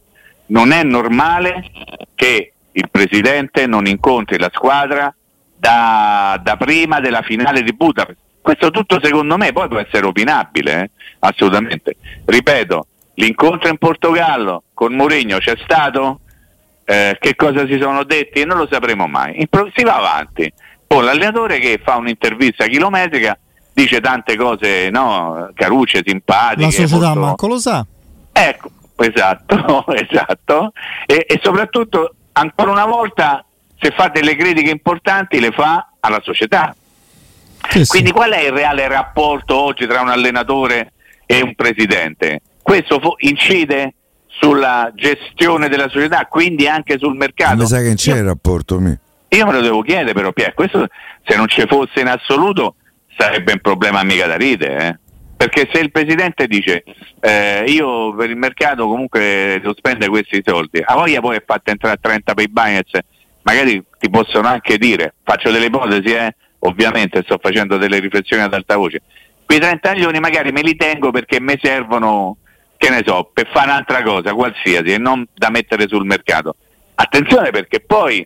non 0.47 0.71
è 0.71 0.83
normale 0.83 1.63
che 2.15 2.53
il 2.71 2.89
presidente 2.91 3.65
non 3.65 3.87
incontri 3.87 4.37
la 4.37 4.51
squadra 4.53 5.13
da, 5.55 6.39
da 6.43 6.57
prima 6.57 6.99
della 6.99 7.23
finale 7.23 7.63
di 7.63 7.73
Budapest. 7.73 8.19
Questo 8.48 8.72
tutto 8.72 8.98
secondo 9.04 9.36
me 9.36 9.51
poi 9.51 9.68
può 9.68 9.77
essere 9.77 10.06
opinabile, 10.06 10.84
eh? 10.84 10.89
assolutamente. 11.20 11.98
Ripeto, 12.24 12.88
l'incontro 13.16 13.68
in 13.68 13.77
Portogallo 13.77 14.63
con 14.74 14.94
Mourinho 14.94 15.39
c'è 15.39 15.56
stato? 15.66 16.22
Eh, 16.86 17.18
che 17.20 17.36
cosa 17.36 17.68
si 17.68 17.77
sono 17.77 18.06
detti? 18.06 18.46
Non 18.46 18.56
lo 18.58 18.66
sapremo 18.72 19.06
mai. 19.06 19.46
si 19.75 19.84
va 19.84 19.98
avanti. 19.98 20.50
Poi 20.88 21.04
l'allenatore 21.04 21.60
che 21.60 21.82
fa 21.84 21.98
un'intervista 21.98 22.68
chilometrica 22.68 23.38
dice 23.74 24.00
tante 24.00 24.38
cose 24.38 24.89
no, 24.92 25.50
carucce, 25.54 26.01
simpatiche. 26.06 26.62
La 26.62 26.72
società 26.72 27.08
molto... 27.08 27.20
manco 27.20 27.48
lo 27.48 27.58
sa. 27.58 27.86
Ecco, 28.32 28.70
esatto, 28.96 29.86
esatto. 29.92 30.72
E, 31.06 31.25
e 31.27 31.38
soprattutto, 31.44 32.16
ancora 32.32 32.72
una 32.72 32.86
volta, 32.86 33.44
se 33.77 33.92
fa 33.92 34.08
delle 34.08 34.38
critiche 34.38 34.72
importanti, 34.72 35.42
le 35.42 35.51
fa 35.51 35.89
alla 36.00 36.22
società. 36.24 36.74
Sì, 37.69 37.85
Quindi 37.85 38.07
sì. 38.07 38.13
qual 38.13 38.31
è 38.31 38.43
il 38.45 38.51
reale 38.51 38.87
rapporto 38.87 39.61
oggi 39.61 39.85
tra 39.87 40.01
un 40.01 40.09
allenatore 40.09 40.93
e 41.25 41.41
un 41.41 41.53
presidente? 41.55 42.41
Questo 42.61 42.99
fo- 42.99 43.15
incide 43.19 43.93
sulla 44.27 44.91
gestione 44.93 45.67
della 45.67 45.89
società, 45.89 46.25
quindi 46.25 46.67
anche 46.67 46.97
sul 46.97 47.15
mercato. 47.15 47.55
Mi 47.55 47.65
sa 47.65 47.77
che 47.77 47.85
non 47.85 47.95
c'è 47.95 48.13
io, 48.13 48.17
il 48.17 48.25
rapporto. 48.25 48.79
Mi. 48.79 48.97
Io 49.29 49.45
me 49.45 49.51
lo 49.51 49.61
devo 49.61 49.81
chiedere 49.81 50.13
però, 50.13 50.31
Pier, 50.31 50.53
questo 50.53 50.87
se 51.25 51.35
non 51.35 51.47
ci 51.47 51.65
fosse 51.67 51.99
in 51.99 52.07
assoluto 52.07 52.75
sarebbe 53.17 53.53
un 53.53 53.59
problema 53.59 54.03
mica 54.03 54.27
da 54.27 54.37
ridere, 54.37 54.87
eh? 54.87 54.99
perché 55.35 55.69
se 55.71 55.79
il 55.79 55.91
presidente 55.91 56.47
dice 56.47 56.83
eh, 57.19 57.63
io 57.67 58.15
per 58.15 58.29
il 58.29 58.37
mercato 58.37 58.87
comunque 58.87 59.59
devo 59.61 59.73
spendere 59.75 60.09
questi 60.09 60.41
soldi, 60.43 60.81
a 60.83 60.95
voglia 60.95 61.19
poi 61.19 61.37
è 61.37 61.43
fatta 61.45 61.71
entrare 61.71 61.95
a 61.95 61.99
30 61.99 62.33
per 62.33 62.43
i 62.43 62.49
Binance, 62.49 63.05
magari 63.41 63.83
ti 63.99 64.09
possono 64.09 64.47
anche 64.47 64.77
dire, 64.77 65.15
faccio 65.23 65.51
delle 65.51 65.65
ipotesi, 65.65 66.13
eh? 66.13 66.35
Ovviamente 66.59 67.21
sto 67.23 67.37
facendo 67.41 67.77
delle 67.77 67.99
riflessioni 67.99 68.43
ad 68.43 68.53
alta 68.53 68.75
voce, 68.75 69.01
quei 69.45 69.59
30 69.59 69.93
milioni 69.93 70.19
magari 70.19 70.51
me 70.51 70.61
li 70.61 70.75
tengo 70.75 71.11
perché 71.11 71.39
mi 71.39 71.57
servono 71.61 72.37
che 72.77 72.89
ne 72.89 73.01
so, 73.05 73.29
per 73.33 73.49
fare 73.51 73.69
un'altra 73.69 74.03
cosa, 74.03 74.33
qualsiasi, 74.33 74.93
e 74.93 74.97
non 74.97 75.25
da 75.33 75.49
mettere 75.49 75.87
sul 75.87 76.05
mercato. 76.05 76.55
Attenzione 76.95 77.49
perché 77.49 77.79
poi 77.79 78.19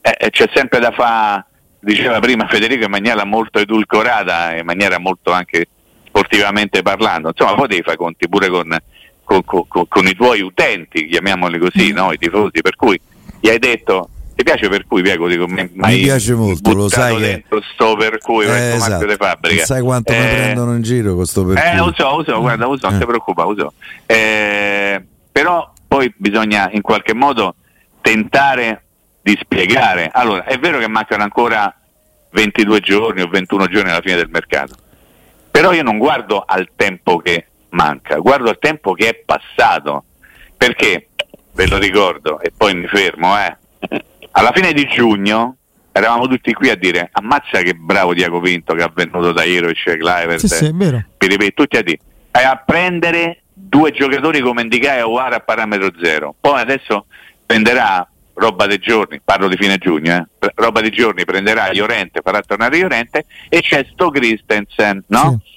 eh, 0.00 0.16
eh 0.18 0.30
c'è 0.30 0.50
sempre 0.52 0.80
da 0.80 0.90
fare, 0.90 1.44
diceva 1.78 2.18
prima 2.18 2.46
Federico, 2.48 2.84
in 2.84 2.90
maniera 2.90 3.24
molto 3.24 3.60
edulcorata, 3.60 4.56
in 4.56 4.64
maniera 4.64 4.98
molto 4.98 5.30
anche 5.30 5.66
sportivamente 6.06 6.82
parlando, 6.82 7.28
insomma 7.28 7.54
poi 7.54 7.68
devi 7.68 7.82
fare 7.82 7.96
conti 7.96 8.28
pure 8.28 8.48
con, 8.48 8.76
con, 9.24 9.42
con, 9.44 9.88
con 9.88 10.06
i 10.06 10.14
tuoi 10.14 10.40
utenti, 10.40 11.06
chiamiamoli 11.06 11.58
così, 11.58 11.92
mm. 11.92 11.96
no? 11.96 12.12
i 12.12 12.18
tifosi, 12.18 12.60
per 12.60 12.76
cui 12.76 13.00
gli 13.40 13.48
hai 13.48 13.58
detto 13.58 14.10
ti 14.34 14.42
piace 14.42 14.68
per 14.68 14.86
cui 14.86 15.02
Piego 15.02 15.28
dico, 15.28 15.46
mi, 15.46 15.68
mi 15.72 16.00
piace 16.00 16.34
molto 16.34 16.72
lo 16.72 16.88
sai 16.88 17.16
che 17.16 17.44
sto 17.72 17.96
per 17.96 18.18
cui 18.18 18.44
eh, 18.46 18.74
esatto. 18.74 19.06
di 19.06 19.14
fabbrica. 19.14 19.64
Sai 19.64 19.82
quanto 19.82 20.12
eh, 20.12 20.18
mi 20.18 20.26
prendono 20.26 20.74
in 20.74 20.82
giro 20.82 21.14
con 21.14 21.26
sto 21.26 21.44
per 21.44 21.58
eh, 21.58 21.70
cui. 21.70 21.78
lo 21.78 21.92
so, 21.96 22.16
lo 22.16 22.24
so, 22.24 22.40
guarda, 22.40 22.66
lo 22.66 22.76
so, 22.76 22.88
non 22.88 22.98
ti 22.98 23.04
eh. 23.04 23.06
preoccupa, 23.06 23.44
lo 23.44 23.54
so. 23.56 23.72
Eh, 24.06 25.02
però 25.30 25.72
poi 25.86 26.12
bisogna 26.16 26.68
in 26.72 26.82
qualche 26.82 27.14
modo 27.14 27.54
tentare 28.00 28.84
di 29.22 29.38
spiegare. 29.40 30.10
Allora 30.12 30.44
è 30.44 30.58
vero 30.58 30.78
che 30.78 30.88
mancano 30.88 31.22
ancora 31.22 31.72
22 32.30 32.80
giorni 32.80 33.22
o 33.22 33.28
21 33.28 33.66
giorni 33.68 33.90
alla 33.90 34.00
fine 34.00 34.16
del 34.16 34.28
mercato 34.30 34.74
però 35.54 35.72
io 35.72 35.84
non 35.84 35.98
guardo 35.98 36.42
al 36.44 36.70
tempo 36.74 37.18
che 37.18 37.46
manca 37.68 38.16
guardo 38.16 38.50
al 38.50 38.58
tempo 38.58 38.92
che 38.92 39.08
è 39.10 39.14
passato. 39.24 40.02
Perché? 40.56 41.10
Ve 41.52 41.68
lo 41.68 41.78
ricordo 41.78 42.40
e 42.40 42.50
poi 42.50 42.74
mi 42.74 42.88
fermo 42.88 43.38
eh 43.38 43.56
alla 44.36 44.52
fine 44.52 44.72
di 44.72 44.86
giugno 44.86 45.56
eravamo 45.92 46.26
tutti 46.26 46.52
qui 46.52 46.70
a 46.70 46.76
dire 46.76 47.08
ammazza 47.12 47.62
che 47.62 47.74
bravo 47.74 48.14
Diaco 48.14 48.40
Vinto 48.40 48.74
che 48.74 48.82
ha 48.82 48.90
venuto 48.92 49.32
da 49.32 49.44
Irovic, 49.44 49.82
Clivert, 49.82 50.38
sì, 50.38 50.48
sì, 50.48 50.74
Piripet, 51.16 51.54
tutti 51.54 51.76
a 51.76 51.82
dire 51.82 51.98
a 52.30 52.56
prendere 52.56 53.42
due 53.52 53.92
giocatori 53.92 54.40
come 54.40 54.62
Indicai 54.62 54.98
e 54.98 55.02
Uara 55.02 55.36
a 55.36 55.40
parametro 55.40 55.92
zero 56.02 56.34
poi 56.40 56.60
adesso 56.60 57.06
prenderà 57.46 58.08
roba 58.34 58.66
dei 58.66 58.78
giorni, 58.78 59.20
parlo 59.22 59.48
di 59.48 59.56
fine 59.56 59.78
giugno, 59.78 60.28
eh, 60.38 60.52
roba 60.54 60.80
di 60.80 60.90
giorni 60.90 61.24
prenderà 61.24 61.70
Iorente, 61.72 62.20
farà 62.22 62.40
tornare 62.40 62.76
Iorente 62.76 63.26
e 63.48 63.60
c'è 63.60 63.86
sto 63.92 64.10
Christensen, 64.10 65.04
no? 65.08 65.40
Sì. 65.42 65.52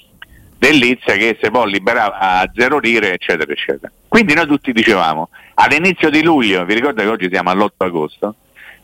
Dell'Izia 0.60 1.16
che 1.16 1.38
si 1.42 1.50
può 1.52 1.66
liberare 1.66 2.16
a 2.20 2.52
zero 2.56 2.80
lire, 2.80 3.14
eccetera, 3.14 3.52
eccetera. 3.52 3.92
Quindi 4.08 4.34
noi 4.34 4.48
tutti 4.48 4.72
dicevamo, 4.72 5.30
all'inizio 5.56 6.10
di 6.10 6.24
luglio, 6.24 6.66
vi 6.66 6.74
ricordo 6.74 7.04
che 7.04 7.10
oggi 7.10 7.30
siamo 7.32 7.52
all'8 7.52 7.70
agosto, 7.78 8.36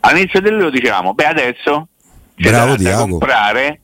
all'inizio 0.04 0.40
del 0.40 0.54
luglio 0.54 0.70
dicevamo, 0.70 1.14
beh 1.14 1.26
adesso 1.26 1.88
ci 2.36 2.48
bravo 2.48 2.76
sarà 2.78 2.96
da 2.96 3.02
comprare, 3.02 3.80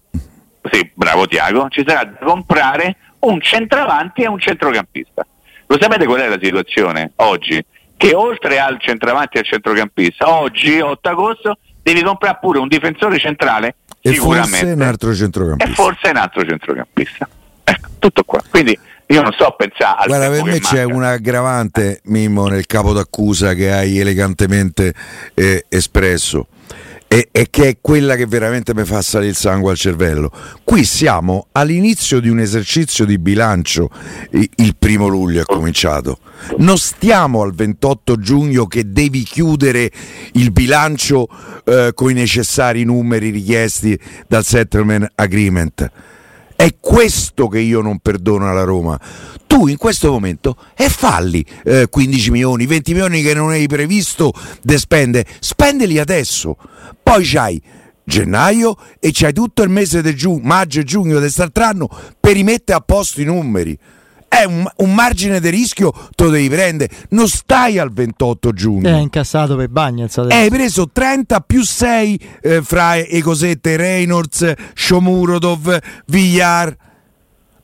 sì, 0.71 0.91
bravo 0.95 1.27
Tiago, 1.27 1.69
ci 1.69 1.85
sarà 1.87 2.05
da 2.05 2.25
comprare 2.25 2.97
un 3.21 3.41
centravanti 3.41 4.23
e 4.23 4.29
un 4.29 4.39
centrocampista. 4.39 5.27
Lo 5.67 5.77
sapete 5.81 6.05
qual 6.07 6.21
è 6.21 6.29
la 6.29 6.39
situazione 6.41 7.13
oggi? 7.17 7.65
Che 7.97 8.15
oltre 8.15 8.59
al 8.59 8.81
centravanti 8.81 9.37
e 9.37 9.41
al 9.41 9.47
centrocampista, 9.47 10.31
oggi 10.31 10.81
8 10.81 11.09
agosto 11.09 11.59
devi 11.83 12.03
comprare 12.03 12.39
pure 12.41 12.59
un 12.59 12.69
difensore 12.69 13.19
centrale 13.19 13.77
e 14.01 14.13
sicuramente. 14.13 14.57
Forse 14.57 14.73
un 14.73 14.83
altro 14.83 15.15
centrocampista. 15.15 15.71
E 15.71 15.75
forse 15.75 16.11
un 16.11 16.17
altro 16.17 16.45
centrocampista. 16.45 17.29
Ecco, 17.65 17.89
tutto 17.99 18.25
qua. 18.25 18.43
Quindi 18.49 18.79
io 19.11 19.23
non 19.23 19.33
so 19.37 19.55
pensare 19.57 20.07
Guarda, 20.07 20.31
per 20.31 20.45
me 20.45 20.61
c'è 20.61 20.85
un 20.85 21.03
aggravante, 21.03 22.01
Mimmo, 22.05 22.47
nel 22.47 22.67
capo 22.67 22.93
d'accusa 22.93 23.55
che 23.55 23.73
hai 23.73 23.99
elegantemente 23.99 24.95
eh, 25.35 25.65
espresso. 25.69 26.47
E, 27.13 27.29
e, 27.33 27.49
che 27.51 27.67
è 27.67 27.79
quella 27.81 28.15
che 28.15 28.27
veramente 28.27 28.73
mi 28.73 28.85
fa 28.85 29.03
salire 29.03 29.31
il 29.31 29.37
sangue 29.37 29.73
al 29.73 29.77
cervello. 29.77 30.31
Qui 30.63 30.85
siamo 30.85 31.49
all'inizio 31.51 32.21
di 32.21 32.29
un 32.29 32.39
esercizio 32.39 33.05
di 33.05 33.19
bilancio, 33.19 33.91
il 34.31 34.77
primo 34.79 35.09
luglio 35.09 35.41
è 35.41 35.45
cominciato. 35.45 36.19
Non 36.59 36.79
stiamo 36.79 37.43
al 37.43 37.53
28 37.53 38.17
giugno 38.17 38.67
che 38.67 38.93
devi 38.93 39.25
chiudere 39.25 39.91
il 40.35 40.53
bilancio 40.53 41.27
eh, 41.65 41.91
con 41.95 42.11
i 42.11 42.15
necessari 42.15 42.85
numeri 42.85 43.31
richiesti 43.31 43.99
dal 44.29 44.45
settlement 44.45 45.11
agreement 45.17 45.91
è 46.61 46.77
questo 46.79 47.49
che 47.49 47.59
io 47.59 47.81
non 47.81 48.01
perdono 48.01 48.51
alla 48.51 48.65
Roma. 48.65 49.01
Tu 49.47 49.67
in 49.69 49.79
questo 49.79 50.11
momento 50.11 50.59
e 50.77 50.91
falli 50.91 51.43
eh, 51.65 51.87
15 51.89 52.31
milioni, 52.31 52.67
20 52.67 52.93
milioni 52.93 53.23
che 53.23 53.33
non 53.33 53.49
hai 53.49 53.67
previsto 53.67 54.31
di 54.61 54.77
spendere, 54.77 55.27
spendeli 55.41 55.99
adesso. 55.99 56.59
Poi 57.03 57.25
c'hai 57.25 57.63
gennaio 58.05 58.77
e 58.99 59.09
c'hai 59.11 59.33
tutto 59.33 59.63
il 59.63 59.71
mese 59.71 60.03
di 60.03 60.15
giugno, 60.15 60.41
maggio 60.43 60.81
e 60.81 60.85
giugno 60.85 61.15
di 61.15 61.21
quest'altro 61.21 61.65
anno 61.65 61.89
per 62.21 62.35
rimettere 62.35 62.77
a 62.77 62.83
posto 62.83 63.23
i 63.23 63.25
numeri 63.25 63.79
è 64.31 64.45
un, 64.45 64.65
un 64.77 64.95
margine 64.95 65.41
di 65.41 65.51
rischio 65.51 65.91
te 66.15 66.23
lo 66.25 66.31
devi 66.31 66.49
prendere. 66.49 66.89
Non 67.11 67.27
stai 67.27 67.79
al 67.79 67.93
28 67.93 68.53
giugno. 68.53 68.89
È 68.89 68.97
incassato 69.01 69.57
per 69.57 69.69
Bagnets 69.69 70.19
hai 70.19 70.49
preso 70.49 70.89
30 70.91 71.41
più 71.41 71.63
6 71.63 72.39
eh, 72.41 72.63
fra 72.63 72.95
e 72.95 73.21
cosette 73.23 73.77
Reynolds 73.77 74.53
Shomurodov 74.73 75.77
Villar. 76.07 76.77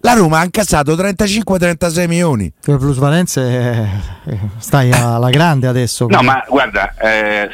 La 0.01 0.13
Roma 0.15 0.41
ha 0.41 0.45
incassato 0.45 0.95
35-36 0.95 2.09
milioni. 2.09 2.53
Per 2.61 2.79
plusvalenze 2.79 3.41
eh, 3.43 4.33
eh, 4.33 4.39
stai 4.59 4.91
alla 4.91 5.31
grande 5.31 5.69
adesso 5.69 6.07
no 6.09 6.23
ma 6.23 6.45
guarda 6.49 6.95
eh, 6.97 7.49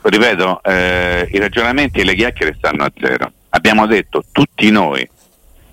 ripeto 0.00 0.62
eh, 0.62 1.28
i 1.32 1.38
ragionamenti 1.38 2.00
e 2.00 2.04
le 2.04 2.14
chiacchiere 2.14 2.54
stanno 2.56 2.84
a 2.84 2.92
zero. 2.96 3.32
Abbiamo 3.50 3.86
detto 3.86 4.24
tutti 4.30 4.70
noi 4.70 5.08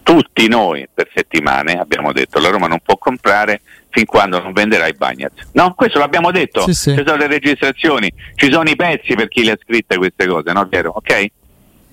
tutti 0.04 0.48
noi 0.48 0.88
per 0.94 1.10
settimane 1.14 1.74
abbiamo 1.80 2.12
detto 2.12 2.40
la 2.40 2.50
Roma 2.50 2.68
non 2.68 2.80
può 2.84 2.98
comprare 2.98 3.62
fin 3.90 4.06
quando 4.06 4.42
non 4.42 4.54
venderai 4.54 4.94
Bagnaz. 4.94 5.32
No, 5.54 5.74
questo 5.74 6.00
l'abbiamo 6.00 6.32
detto, 6.32 6.62
sì, 6.64 6.74
sì. 6.74 6.96
ci 6.96 7.04
sono 7.06 7.18
le 7.18 7.28
registrazioni, 7.28 8.12
ci 8.36 8.52
sono 8.52 8.70
i 8.70 8.76
pezzi 8.76 9.16
per 9.16 9.28
chi 9.28 9.44
le 9.44 9.52
ha 9.52 9.58
scritte 9.62 9.98
queste 9.98 10.28
cose, 10.28 10.52
no 10.52 10.68
Piero? 10.68 10.94
Ok? 10.96 11.26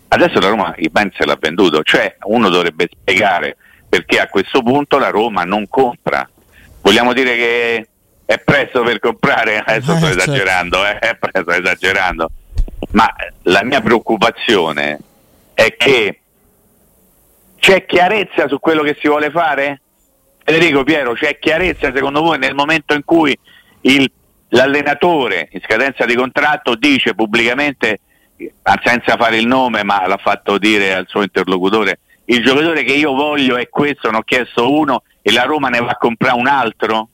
Adesso 0.09 0.41
la 0.41 0.49
Roma 0.49 0.75
il 0.79 0.91
Bagnaz 0.91 1.19
l'ha 1.19 1.37
venduto, 1.39 1.83
cioè 1.83 2.17
uno 2.25 2.49
dovrebbe 2.49 2.89
spiegare 2.91 3.57
perché 3.89 4.21
a 4.21 4.29
questo 4.29 4.63
punto 4.63 4.99
la 4.99 5.11
Roma 5.11 5.45
non 5.45 5.69
compra. 5.69 6.29
Vogliamo 6.81 7.13
dire 7.13 7.37
che 7.37 7.89
è 8.25 8.39
presto 8.39 8.83
per 8.83 8.99
comprare? 8.99 9.63
Adesso 9.65 9.97
sto 9.97 10.07
eh, 10.07 10.13
certo. 10.13 10.31
esagerando, 10.31 10.87
eh? 10.87 10.99
è 10.99 11.17
presto 11.17 11.51
esagerando. 11.51 12.31
Ma 12.91 13.13
la 13.43 13.65
mia 13.65 13.81
preoccupazione 13.81 14.99
è 15.55 15.75
che 15.77 16.21
c'è 17.69 17.85
chiarezza 17.85 18.49
su 18.49 18.59
quello 18.61 18.83
che 18.83 18.97
si 18.99 19.09
vuole 19.09 19.29
fare? 19.31 19.83
Federico 20.43 20.85
Piero, 20.85 21.13
c'è 21.13 21.39
chiarezza 21.39 21.93
secondo 21.95 22.23
voi 22.23 22.39
nel 22.39 22.55
momento 22.55 22.95
in 22.95 23.05
cui 23.05 23.39
il, 23.83 24.11
l'allenatore 24.49 25.51
in 25.53 25.61
scadenza 25.63 26.07
di 26.07 26.15
contratto 26.15 26.77
dice 26.77 27.15
pubblicamente, 27.15 28.01
senza 28.83 29.19
fare 29.19 29.37
il 29.37 29.47
nome, 29.47 29.85
ma 29.85 30.07
l'ha 30.07 30.17
fatto 30.17 30.57
dire 30.57 30.95
al 30.95 31.05
suo 31.09 31.21
interlocutore, 31.21 31.99
il 32.25 32.43
giocatore 32.43 32.85
che 32.85 32.95
io 32.95 33.13
voglio 33.13 33.59
è 33.59 33.69
questo, 33.69 34.11
ne 34.11 34.17
ho 34.17 34.23
chiesto 34.23 34.73
uno 34.73 35.03
e 35.21 35.31
la 35.31 35.43
Roma 35.43 35.69
ne 35.69 35.81
va 35.81 35.91
a 35.91 35.99
comprare 35.99 36.39
un 36.39 36.47
altro? 36.47 37.09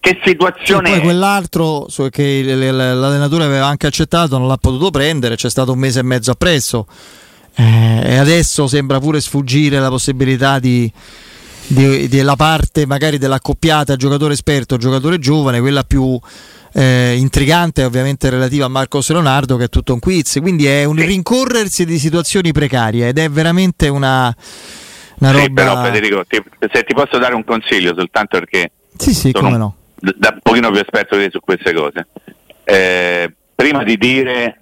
Che 0.00 0.18
situazione 0.24 0.88
e 0.88 0.92
poi 0.94 1.02
quell'altro 1.02 1.86
che 2.10 2.42
l'allenatore 2.42 3.44
aveva 3.44 3.66
anche 3.66 3.86
accettato 3.86 4.36
non 4.36 4.48
l'ha 4.48 4.56
potuto 4.56 4.90
prendere, 4.90 5.36
c'è 5.36 5.48
stato 5.48 5.70
un 5.70 5.78
mese 5.78 6.00
e 6.00 6.02
mezzo 6.02 6.32
appresso 6.32 6.86
eh, 7.54 8.00
e 8.04 8.16
adesso 8.16 8.66
sembra 8.66 8.98
pure 9.00 9.20
sfuggire 9.20 9.78
la 9.78 9.88
possibilità 9.88 10.58
di, 10.58 10.90
di, 11.66 12.08
della 12.08 12.36
parte 12.36 12.86
magari 12.86 13.18
dell'accoppiata 13.18 13.96
giocatore 13.96 14.34
esperto, 14.34 14.76
giocatore 14.76 15.18
giovane, 15.18 15.60
quella 15.60 15.82
più 15.82 16.18
eh, 16.72 17.16
intrigante 17.16 17.84
ovviamente 17.84 18.30
relativa 18.30 18.66
a 18.66 18.68
Marcos 18.68 19.10
Leonardo 19.10 19.56
che 19.56 19.64
è 19.64 19.68
tutto 19.68 19.92
un 19.92 19.98
quiz, 19.98 20.38
quindi 20.40 20.66
è 20.66 20.84
un 20.84 20.96
rincorrersi 20.96 21.84
di 21.84 21.98
situazioni 21.98 22.52
precarie 22.52 23.08
ed 23.08 23.18
è 23.18 23.28
veramente 23.28 23.88
una, 23.88 24.34
una 25.18 25.30
roba... 25.30 25.44
Sì, 25.44 25.52
però 25.52 25.82
Federico, 25.82 26.24
ti, 26.26 26.42
se 26.72 26.84
ti 26.84 26.94
posso 26.94 27.18
dare 27.18 27.34
un 27.34 27.44
consiglio 27.44 27.94
soltanto 27.96 28.38
perché... 28.38 28.72
Sì, 28.96 29.14
sì, 29.14 29.32
come 29.32 29.56
no. 29.56 29.74
Da 29.96 30.30
un 30.32 30.40
pochino 30.42 30.70
più 30.70 30.80
esperto 30.80 31.16
di 31.16 31.28
su 31.30 31.40
queste 31.40 31.74
cose. 31.74 32.06
Eh, 32.64 33.34
prima 33.54 33.82
di 33.82 33.96
dire 33.96 34.60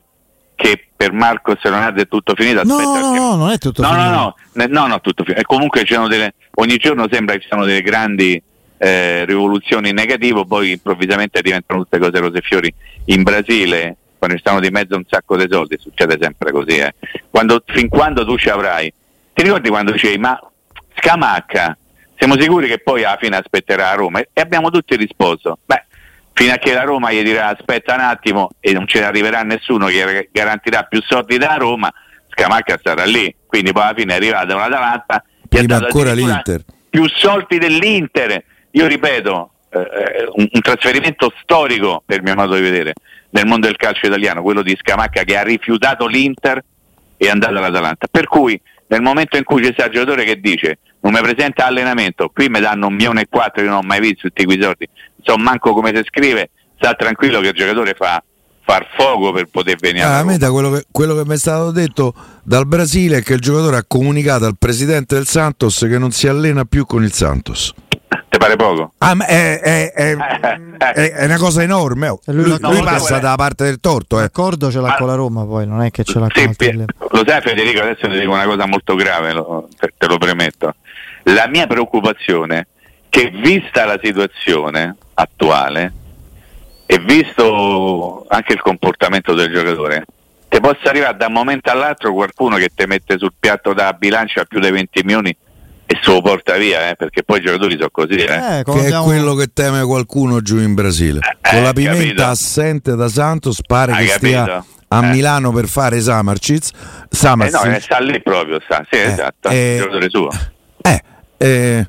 che 0.56 0.87
per 0.98 1.12
Marco 1.12 1.56
Leonardo 1.62 2.02
è 2.02 2.08
tutto 2.08 2.34
finito. 2.34 2.64
No, 2.64 2.80
no, 2.80 3.14
no, 3.14 3.36
non 3.36 3.50
è 3.50 3.58
tutto 3.58 3.82
no, 3.82 3.88
finito. 3.88 4.08
No, 4.10 4.34
no, 4.52 4.66
no, 4.66 4.86
no, 4.88 5.00
tutto 5.00 5.22
finito. 5.22 5.40
E 5.40 5.44
comunque 5.44 5.84
delle, 5.84 6.34
ogni 6.56 6.76
giorno 6.76 7.06
sembra 7.08 7.36
che 7.36 7.42
ci 7.42 7.46
siano 7.46 7.64
delle 7.64 7.82
grandi 7.82 8.42
eh, 8.78 9.24
rivoluzioni 9.24 9.90
in 9.90 9.94
negativo, 9.94 10.44
poi 10.44 10.72
improvvisamente 10.72 11.40
diventano 11.40 11.82
tutte 11.82 12.00
cose 12.00 12.18
rose 12.18 12.38
e 12.38 12.40
fiori. 12.40 12.74
In 13.04 13.22
Brasile, 13.22 13.96
quando 14.18 14.34
ci 14.34 14.42
stanno 14.42 14.58
di 14.58 14.70
mezzo 14.70 14.96
un 14.96 15.04
sacco 15.08 15.36
di 15.36 15.46
soldi, 15.48 15.78
succede 15.78 16.18
sempre 16.20 16.50
così. 16.50 16.78
Eh. 16.78 16.92
Quando, 17.30 17.62
fin 17.64 17.88
quando 17.88 18.26
tu 18.26 18.36
ci 18.36 18.48
avrai, 18.48 18.92
ti 19.32 19.44
ricordi 19.44 19.68
quando 19.68 19.92
dicevi, 19.92 20.18
ma 20.18 20.36
Scamacca, 20.96 21.78
siamo 22.16 22.34
sicuri 22.36 22.66
che 22.66 22.80
poi 22.80 23.04
alla 23.04 23.18
fine 23.20 23.36
aspetterà 23.36 23.90
a 23.90 23.94
Roma? 23.94 24.18
E 24.18 24.40
abbiamo 24.40 24.70
tutti 24.70 24.96
risposto, 24.96 25.60
beh, 25.64 25.84
fino 26.38 26.52
a 26.52 26.56
che 26.56 26.72
la 26.72 26.84
Roma 26.84 27.10
gli 27.10 27.20
dirà 27.24 27.48
aspetta 27.48 27.94
un 27.94 28.00
attimo 28.00 28.50
e 28.60 28.72
non 28.72 28.86
ce 28.86 29.00
ne 29.00 29.06
arriverà 29.06 29.42
nessuno 29.42 29.86
che 29.86 30.28
garantirà 30.30 30.84
più 30.84 31.02
soldi 31.02 31.36
da 31.36 31.56
Roma, 31.56 31.92
Scamacca 32.28 32.78
sarà 32.80 33.04
lì. 33.04 33.34
Quindi 33.44 33.72
poi 33.72 33.82
alla 33.82 33.94
fine 33.94 34.12
è 34.12 34.16
arrivata 34.16 34.54
una 34.54 34.68
davanti. 34.68 35.16
Prima 35.48 35.76
ancora 35.78 36.12
l'Inter. 36.12 36.62
Più 36.88 37.08
soldi 37.08 37.58
dell'Inter. 37.58 38.44
Io 38.70 38.86
ripeto, 38.86 39.50
eh, 39.70 40.28
un, 40.34 40.48
un, 40.48 40.60
trasferimento 40.60 41.32
storico 41.42 42.04
per 42.06 42.22
mio 42.22 42.36
modo 42.36 42.54
di 42.54 42.60
vedere 42.60 42.92
nel 43.30 43.44
mondo 43.46 43.66
del 43.66 43.76
calcio 43.76 44.06
italiano, 44.06 44.40
quello 44.40 44.62
di 44.62 44.76
Scamacca 44.78 45.24
che 45.24 45.36
ha 45.36 45.42
rifiutato 45.42 46.06
l'Inter 46.06 46.62
e 47.16 47.26
è 47.26 47.30
andato 47.30 47.56
all'Atalanta. 47.56 48.06
Per 48.08 48.28
cui 48.28 48.60
nel 48.86 49.02
momento 49.02 49.36
in 49.36 49.42
cui 49.42 49.60
c'è 49.60 49.86
il 49.86 49.90
giocatore 49.90 50.22
che 50.22 50.38
dice 50.38 50.78
non 51.00 51.12
mi 51.12 51.20
presenta 51.20 51.66
allenamento, 51.66 52.28
qui 52.28 52.48
mi 52.48 52.60
danno 52.60 52.86
un 52.86 52.94
milione 52.94 53.22
e 53.22 53.26
quattro, 53.28 53.62
io 53.62 53.70
non 53.70 53.78
ho 53.78 53.86
mai 53.86 54.00
visto 54.00 54.28
tutti 54.28 54.44
quei 54.44 54.60
soldi, 54.60 54.88
so 55.28 55.36
manco 55.36 55.74
come 55.74 55.92
si 55.94 56.02
scrive, 56.06 56.50
sta 56.76 56.94
tranquillo 56.94 57.40
che 57.40 57.48
il 57.48 57.54
giocatore 57.54 57.94
fa 57.94 58.22
far 58.64 58.86
fuoco 58.96 59.32
per 59.32 59.46
poter 59.46 59.76
venire 59.78 60.04
ah, 60.04 60.18
a 60.18 60.24
me 60.24 60.36
da 60.36 60.50
quello 60.50 60.70
che, 60.70 60.84
quello 60.90 61.14
che 61.14 61.24
mi 61.24 61.34
è 61.34 61.38
stato 61.38 61.70
detto 61.70 62.12
dal 62.42 62.66
Brasile 62.66 63.18
è 63.18 63.22
che 63.22 63.32
il 63.32 63.40
giocatore 63.40 63.78
ha 63.78 63.84
comunicato 63.86 64.44
al 64.44 64.56
presidente 64.58 65.14
del 65.14 65.26
Santos 65.26 65.86
che 65.88 65.96
non 65.96 66.10
si 66.10 66.28
allena 66.28 66.66
più 66.66 66.84
con 66.84 67.02
il 67.02 67.12
Santos 67.12 67.72
ti 68.28 68.36
pare 68.38 68.56
poco? 68.56 68.92
Ah, 68.98 69.16
è, 69.26 69.60
è, 69.60 69.92
è, 69.92 70.16
è, 70.94 71.24
una 71.24 71.38
cosa 71.38 71.62
enorme. 71.62 72.08
Oh. 72.08 72.20
Lui, 72.26 72.44
lui, 72.44 72.58
lui 72.60 72.82
passa 72.82 73.18
dalla 73.18 73.36
parte 73.36 73.64
del 73.64 73.80
torto. 73.80 74.18
Eh. 74.18 74.22
L'accordo 74.22 74.70
ce 74.70 74.80
l'ha 74.80 74.94
ah. 74.94 74.96
con 74.96 75.06
la 75.06 75.14
Roma, 75.14 75.44
poi 75.44 75.66
non 75.66 75.82
è 75.82 75.90
che 75.90 76.04
ce 76.04 76.18
l'ha 76.18 76.28
sì, 76.32 76.44
con 76.44 76.86
Lo 77.10 77.22
sai, 77.26 77.40
Federico, 77.40 77.80
adesso 77.80 78.06
ti 78.06 78.18
dico 78.18 78.32
una 78.32 78.44
cosa 78.44 78.66
molto 78.66 78.94
grave, 78.94 79.32
lo, 79.32 79.68
te, 79.78 79.92
te 79.96 80.06
lo 80.06 80.18
premetto. 80.18 80.74
La 81.24 81.48
mia 81.48 81.66
preoccupazione 81.66 82.58
è 82.58 82.66
che, 83.08 83.30
vista 83.30 83.84
la 83.84 83.98
situazione 84.02 84.96
attuale 85.20 85.92
e 86.86 86.98
visto 87.00 88.24
anche 88.28 88.52
il 88.52 88.60
comportamento 88.60 89.34
del 89.34 89.52
giocatore, 89.52 90.04
ti 90.48 90.60
possa 90.60 90.88
arrivare 90.88 91.16
da 91.16 91.26
un 91.26 91.32
momento 91.34 91.70
all'altro 91.70 92.12
qualcuno 92.12 92.56
che 92.56 92.70
ti 92.74 92.86
mette 92.86 93.18
sul 93.18 93.32
piatto 93.38 93.74
da 93.74 93.92
bilancia 93.92 94.44
più 94.44 94.60
di 94.60 94.70
20 94.70 95.02
milioni 95.04 95.36
e 95.90 95.98
se 96.02 96.10
lo 96.10 96.20
porta 96.20 96.56
via, 96.56 96.90
eh, 96.90 96.96
perché 96.96 97.22
poi 97.22 97.38
i 97.38 97.42
giocatori 97.42 97.74
sono 97.76 97.88
così. 97.90 98.14
Eh. 98.16 98.58
Eh, 98.58 98.62
che 98.62 98.86
è 98.88 99.02
quello 99.02 99.34
che 99.34 99.48
teme 99.52 99.82
qualcuno 99.84 100.40
giù 100.40 100.58
in 100.58 100.74
Brasile. 100.74 101.20
Eh, 101.20 101.50
Con 101.50 101.62
la 101.62 101.72
pimenta 101.72 101.98
capito. 101.98 102.24
assente 102.24 102.94
da 102.94 103.08
Santos 103.08 103.60
pare 103.66 103.92
Hai 103.92 104.04
che 104.06 104.12
capito? 104.12 104.42
stia 104.42 104.64
a 104.88 105.04
eh. 105.04 105.10
Milano 105.10 105.50
per 105.52 105.66
fare 105.66 106.00
Samarcic. 106.00 106.68
Samarcic. 107.08 107.64
Eh 107.64 107.68
no, 107.68 107.80
sta 107.80 107.98
lì 108.00 108.22
proprio, 108.22 108.60
sta. 108.64 108.86
Sì, 108.90 108.98
esatto, 108.98 109.48
il 109.50 109.78
giocatore 109.78 110.08
suo. 110.10 110.28
Eh, 110.82 111.02
eh, 111.40 111.86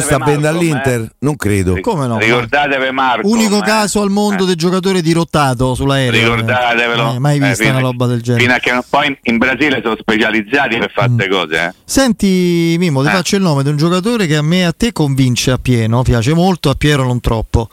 sta 0.00 0.18
vendendo 0.18 0.48
all'Inter? 0.48 1.00
Eh? 1.00 1.10
Non 1.20 1.36
credo. 1.36 1.78
Come 1.80 2.08
no? 2.08 2.18
Ricordatevi 2.18 2.90
Marco. 2.90 3.28
Unico 3.28 3.58
eh? 3.58 3.62
caso 3.62 4.02
al 4.02 4.10
mondo 4.10 4.42
eh. 4.42 4.46
del 4.48 4.56
giocatore 4.56 5.00
dirottato 5.00 5.74
sull'aereo. 5.76 6.34
Ricordatevelo. 6.34 7.14
Eh, 7.14 7.18
mai 7.20 7.38
vista 7.38 7.68
una 7.70 7.78
roba 7.78 8.06
del 8.06 8.20
genere. 8.20 8.42
Fino 8.42 8.54
a 8.54 8.58
che 8.58 8.84
poi 8.90 9.16
in 9.22 9.38
Brasile 9.38 9.80
sono 9.82 9.96
specializzati 9.96 10.78
per 10.78 10.90
fare 10.92 11.08
queste 11.08 11.28
mm. 11.28 11.32
cose. 11.32 11.74
Senti 11.84 12.74
Mimo, 12.78 13.02
ti 13.04 13.10
faccio 13.10 13.36
il 13.36 13.42
nome 13.42 13.62
di 13.62 13.68
un 13.68 13.76
giocatore 13.76 14.26
che 14.26 14.36
a 14.36 14.42
me 14.42 14.58
e 14.58 14.64
a 14.64 14.72
te 14.72 14.92
convince 14.92 15.52
appieno, 15.52 16.02
piace 16.02 16.34
molto, 16.34 16.68
a 16.68 16.74
Piero 16.74 17.04
non 17.04 17.20
troppo, 17.20 17.68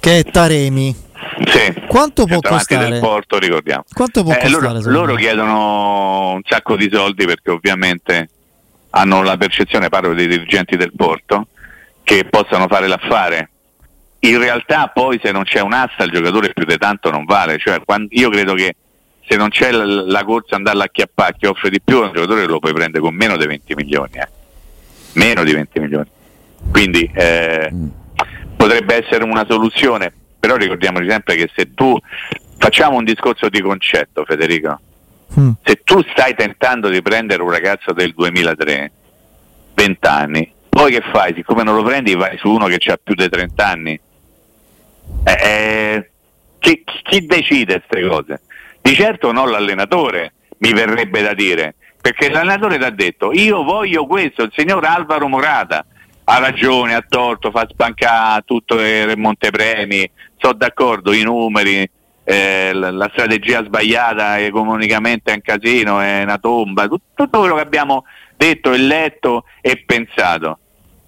che 0.00 0.20
è 0.20 0.24
Taremi. 0.24 1.08
Sì. 1.44 1.82
Quanto 1.86 2.24
può 2.24 2.40
costare? 2.40 2.88
Del 2.88 3.00
porto, 3.00 3.38
ricordiamo. 3.38 3.84
Quanto 3.92 4.22
può 4.22 4.32
costare? 4.32 4.80
Loro, 4.80 4.90
loro 4.90 5.14
chiedono 5.16 6.32
un 6.32 6.40
sacco 6.46 6.76
di 6.76 6.88
soldi 6.90 7.26
perché 7.26 7.50
ovviamente 7.50 8.28
hanno 8.90 9.22
la 9.22 9.36
percezione, 9.36 9.88
parlo 9.88 10.14
dei 10.14 10.26
dirigenti 10.26 10.76
del 10.76 10.92
porto, 10.94 11.48
che 12.02 12.24
possano 12.24 12.66
fare 12.68 12.86
l'affare. 12.86 13.50
In 14.20 14.38
realtà 14.38 14.88
poi 14.88 15.18
se 15.22 15.32
non 15.32 15.44
c'è 15.44 15.60
un'asta 15.60 16.04
il 16.04 16.10
giocatore 16.10 16.52
più 16.52 16.64
di 16.64 16.76
tanto 16.76 17.10
non 17.10 17.24
vale, 17.24 17.58
cioè, 17.58 17.80
io 18.10 18.30
credo 18.30 18.54
che 18.54 18.74
se 19.26 19.36
non 19.36 19.48
c'è 19.48 19.70
la, 19.70 19.84
la 19.84 20.24
corsa 20.24 20.56
andarla 20.56 20.84
a 20.84 20.88
chiappare, 20.88 21.36
chi 21.38 21.46
offre 21.46 21.70
di 21.70 21.80
più, 21.80 22.00
un 22.00 22.12
giocatore 22.12 22.46
lo 22.46 22.58
puoi 22.58 22.72
prendere 22.72 23.02
con 23.02 23.14
meno 23.14 23.36
di 23.36 23.46
20 23.46 23.74
milioni, 23.74 24.12
eh. 24.14 24.28
meno 25.14 25.44
di 25.44 25.52
20 25.52 25.80
milioni. 25.80 26.08
Quindi 26.70 27.08
eh, 27.14 27.70
mm. 27.72 27.88
potrebbe 28.56 29.04
essere 29.04 29.24
una 29.24 29.46
soluzione, 29.48 30.12
però 30.38 30.56
ricordiamoci 30.56 31.08
sempre 31.08 31.36
che 31.36 31.50
se 31.54 31.72
tu 31.74 31.96
facciamo 32.58 32.96
un 32.96 33.04
discorso 33.04 33.48
di 33.48 33.60
concetto, 33.60 34.24
Federico, 34.24 34.80
Mm. 35.38 35.50
Se 35.62 35.80
tu 35.84 36.02
stai 36.10 36.34
tentando 36.34 36.88
di 36.88 37.02
prendere 37.02 37.42
un 37.42 37.50
ragazzo 37.50 37.92
del 37.92 38.12
2003, 38.14 38.92
20 39.74 40.06
anni, 40.06 40.52
poi 40.68 40.92
che 40.92 41.02
fai? 41.12 41.34
Siccome 41.34 41.62
non 41.62 41.74
lo 41.74 41.82
prendi 41.82 42.14
vai 42.14 42.38
su 42.38 42.48
uno 42.48 42.66
che 42.66 42.90
ha 42.90 42.98
più 43.02 43.14
di 43.14 43.28
30 43.28 43.66
anni. 43.66 44.00
Eh, 45.24 45.38
eh, 45.42 46.10
chi, 46.58 46.82
chi 47.02 47.26
decide 47.26 47.82
queste 47.82 48.08
cose? 48.08 48.40
Di 48.80 48.94
certo 48.94 49.32
non 49.32 49.50
l'allenatore, 49.50 50.32
mi 50.58 50.72
verrebbe 50.72 51.22
da 51.22 51.34
dire, 51.34 51.74
perché 52.00 52.30
l'allenatore 52.30 52.78
ti 52.78 52.84
ha 52.84 52.90
detto 52.90 53.32
io 53.32 53.62
voglio 53.62 54.06
questo, 54.06 54.42
il 54.42 54.52
signor 54.54 54.84
Alvaro 54.84 55.28
Morata 55.28 55.84
ha 56.24 56.38
ragione, 56.38 56.94
ha 56.94 57.04
torto, 57.06 57.50
fa 57.50 57.66
spancare 57.68 58.42
tutto 58.44 58.80
il 58.80 59.18
montepremi, 59.18 60.10
sono 60.36 60.54
d'accordo, 60.54 61.12
i 61.12 61.22
numeri, 61.22 61.88
eh, 62.30 62.72
la, 62.72 63.08
strategia 63.12 63.64
sbagliata 63.64 64.38
economicamente 64.38 65.32
è 65.32 65.34
un 65.34 65.40
casino, 65.42 66.00
è 66.00 66.22
una 66.22 66.38
tomba, 66.38 66.86
tutto, 66.86 67.02
tutto 67.14 67.38
quello 67.40 67.56
che 67.56 67.60
abbiamo 67.60 68.04
detto 68.36 68.72
e 68.72 68.78
letto 68.78 69.44
e 69.60 69.82
pensato. 69.84 70.58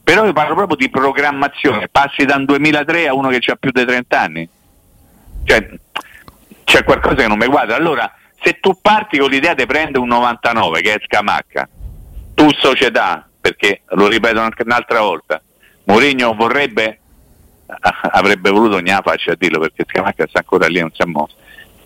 Però 0.02 0.24
io 0.24 0.32
parlo 0.32 0.54
proprio 0.54 0.76
di 0.76 0.90
programmazione, 0.90 1.88
passi 1.88 2.24
da 2.24 2.36
un 2.36 2.44
2003 2.44 3.06
a 3.06 3.14
uno 3.14 3.28
che 3.28 3.40
ha 3.50 3.54
più 3.54 3.70
di 3.70 3.84
30 3.84 4.20
anni. 4.20 4.48
Cioè, 5.44 5.68
c'è 6.64 6.82
qualcosa 6.82 7.14
che 7.14 7.28
non 7.28 7.38
mi 7.38 7.46
guarda. 7.46 7.76
Allora, 7.76 8.12
se 8.42 8.58
tu 8.58 8.76
parti 8.82 9.18
con 9.18 9.30
l'idea 9.30 9.54
di 9.54 9.64
prendere 9.64 10.00
un 10.00 10.08
99 10.08 10.80
che 10.80 10.94
è 10.94 11.00
Scamacca, 11.04 11.68
tu 12.34 12.50
società, 12.52 13.28
perché 13.40 13.82
lo 13.90 14.08
ripeto 14.08 14.40
un'altra 14.64 15.00
volta, 15.00 15.40
Mourinho 15.84 16.34
vorrebbe 16.34 16.98
avrebbe 18.12 18.50
voluto 18.50 18.76
ogni 18.76 18.94
faccia 19.02 19.32
a 19.32 19.36
dirlo 19.38 19.58
perché 19.60 19.84
Scamacca 19.88 20.26
sta 20.28 20.38
ancora 20.38 20.66
lì, 20.66 20.80
non 20.80 20.90
si 20.92 21.02
è 21.02 21.06
mosso. 21.06 21.34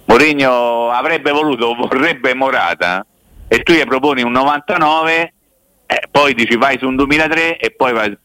Mourinho 0.06 0.90
avrebbe 0.90 1.32
voluto, 1.32 1.74
vorrebbe 1.74 2.34
Morata 2.34 3.04
e 3.48 3.62
tu 3.62 3.72
gli 3.72 3.84
proponi 3.84 4.22
un 4.22 4.32
99, 4.32 5.32
eh, 5.86 6.02
poi 6.10 6.34
dici 6.34 6.56
vai 6.56 6.78
su 6.78 6.86
un 6.86 6.96
2003 6.96 7.58
e 7.58 7.70
poi 7.70 7.92
vai 7.92 8.16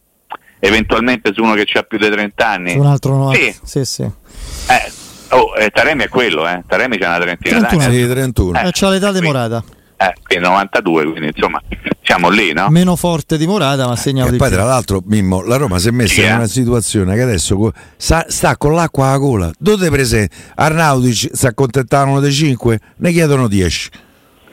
eventualmente 0.59 1.33
su 1.33 1.41
uno 1.41 1.53
che 1.55 1.67
ha 1.73 1.83
più 1.83 1.97
di 1.97 2.09
30 2.09 2.47
anni. 2.47 2.77
Un 2.77 2.85
altro 2.85 3.15
90. 3.15 3.39
Sì, 3.39 3.59
sì. 3.63 3.85
sì. 3.85 4.03
Eh, 4.03 4.91
oh, 5.35 5.55
eh, 5.57 5.69
Taremi 5.69 6.03
è 6.03 6.09
quello, 6.09 6.47
eh. 6.47 6.63
Taremi 6.67 6.97
c'ha 6.97 7.07
una 7.07 7.19
trentina 7.19 7.57
31. 7.57 7.83
d'anni. 7.83 8.01
Sì, 8.01 8.07
31. 8.07 8.59
Eh, 8.59 8.69
c'ha 8.71 8.89
l'età 8.89 9.11
di 9.11 9.21
Morata. 9.21 9.63
Eh, 9.97 10.13
quindi 10.23 10.47
92, 10.47 11.03
quindi 11.03 11.27
insomma 11.27 11.61
siamo 12.03 12.29
lì, 12.29 12.51
no? 12.53 12.69
Meno 12.69 12.95
forte 12.95 13.37
di 13.37 13.45
Morata, 13.47 13.87
ma 13.87 13.95
segnato 13.95 14.29
E 14.29 14.31
di 14.33 14.37
poi 14.37 14.47
più. 14.49 14.57
tra 14.57 14.65
l'altro 14.65 15.01
Mimmo, 15.05 15.41
la 15.43 15.57
Roma 15.57 15.79
si 15.79 15.87
è 15.87 15.91
messa 15.91 16.13
Chi 16.15 16.21
in 16.21 16.27
è? 16.27 16.33
una 16.33 16.47
situazione 16.47 17.15
che 17.15 17.21
adesso 17.21 17.55
co- 17.55 17.71
sa- 17.97 18.25
sta 18.27 18.57
con 18.57 18.73
l'acqua 18.73 19.07
alla 19.07 19.17
gola. 19.17 19.51
Dove 19.57 19.89
presente? 19.89 20.35
Arnaudic 20.55 21.29
si 21.33 21.45
accontentavano 21.47 22.19
dei 22.19 22.31
5, 22.31 22.79
ne 22.97 23.11
chiedono 23.11 23.47
10. 23.47 23.89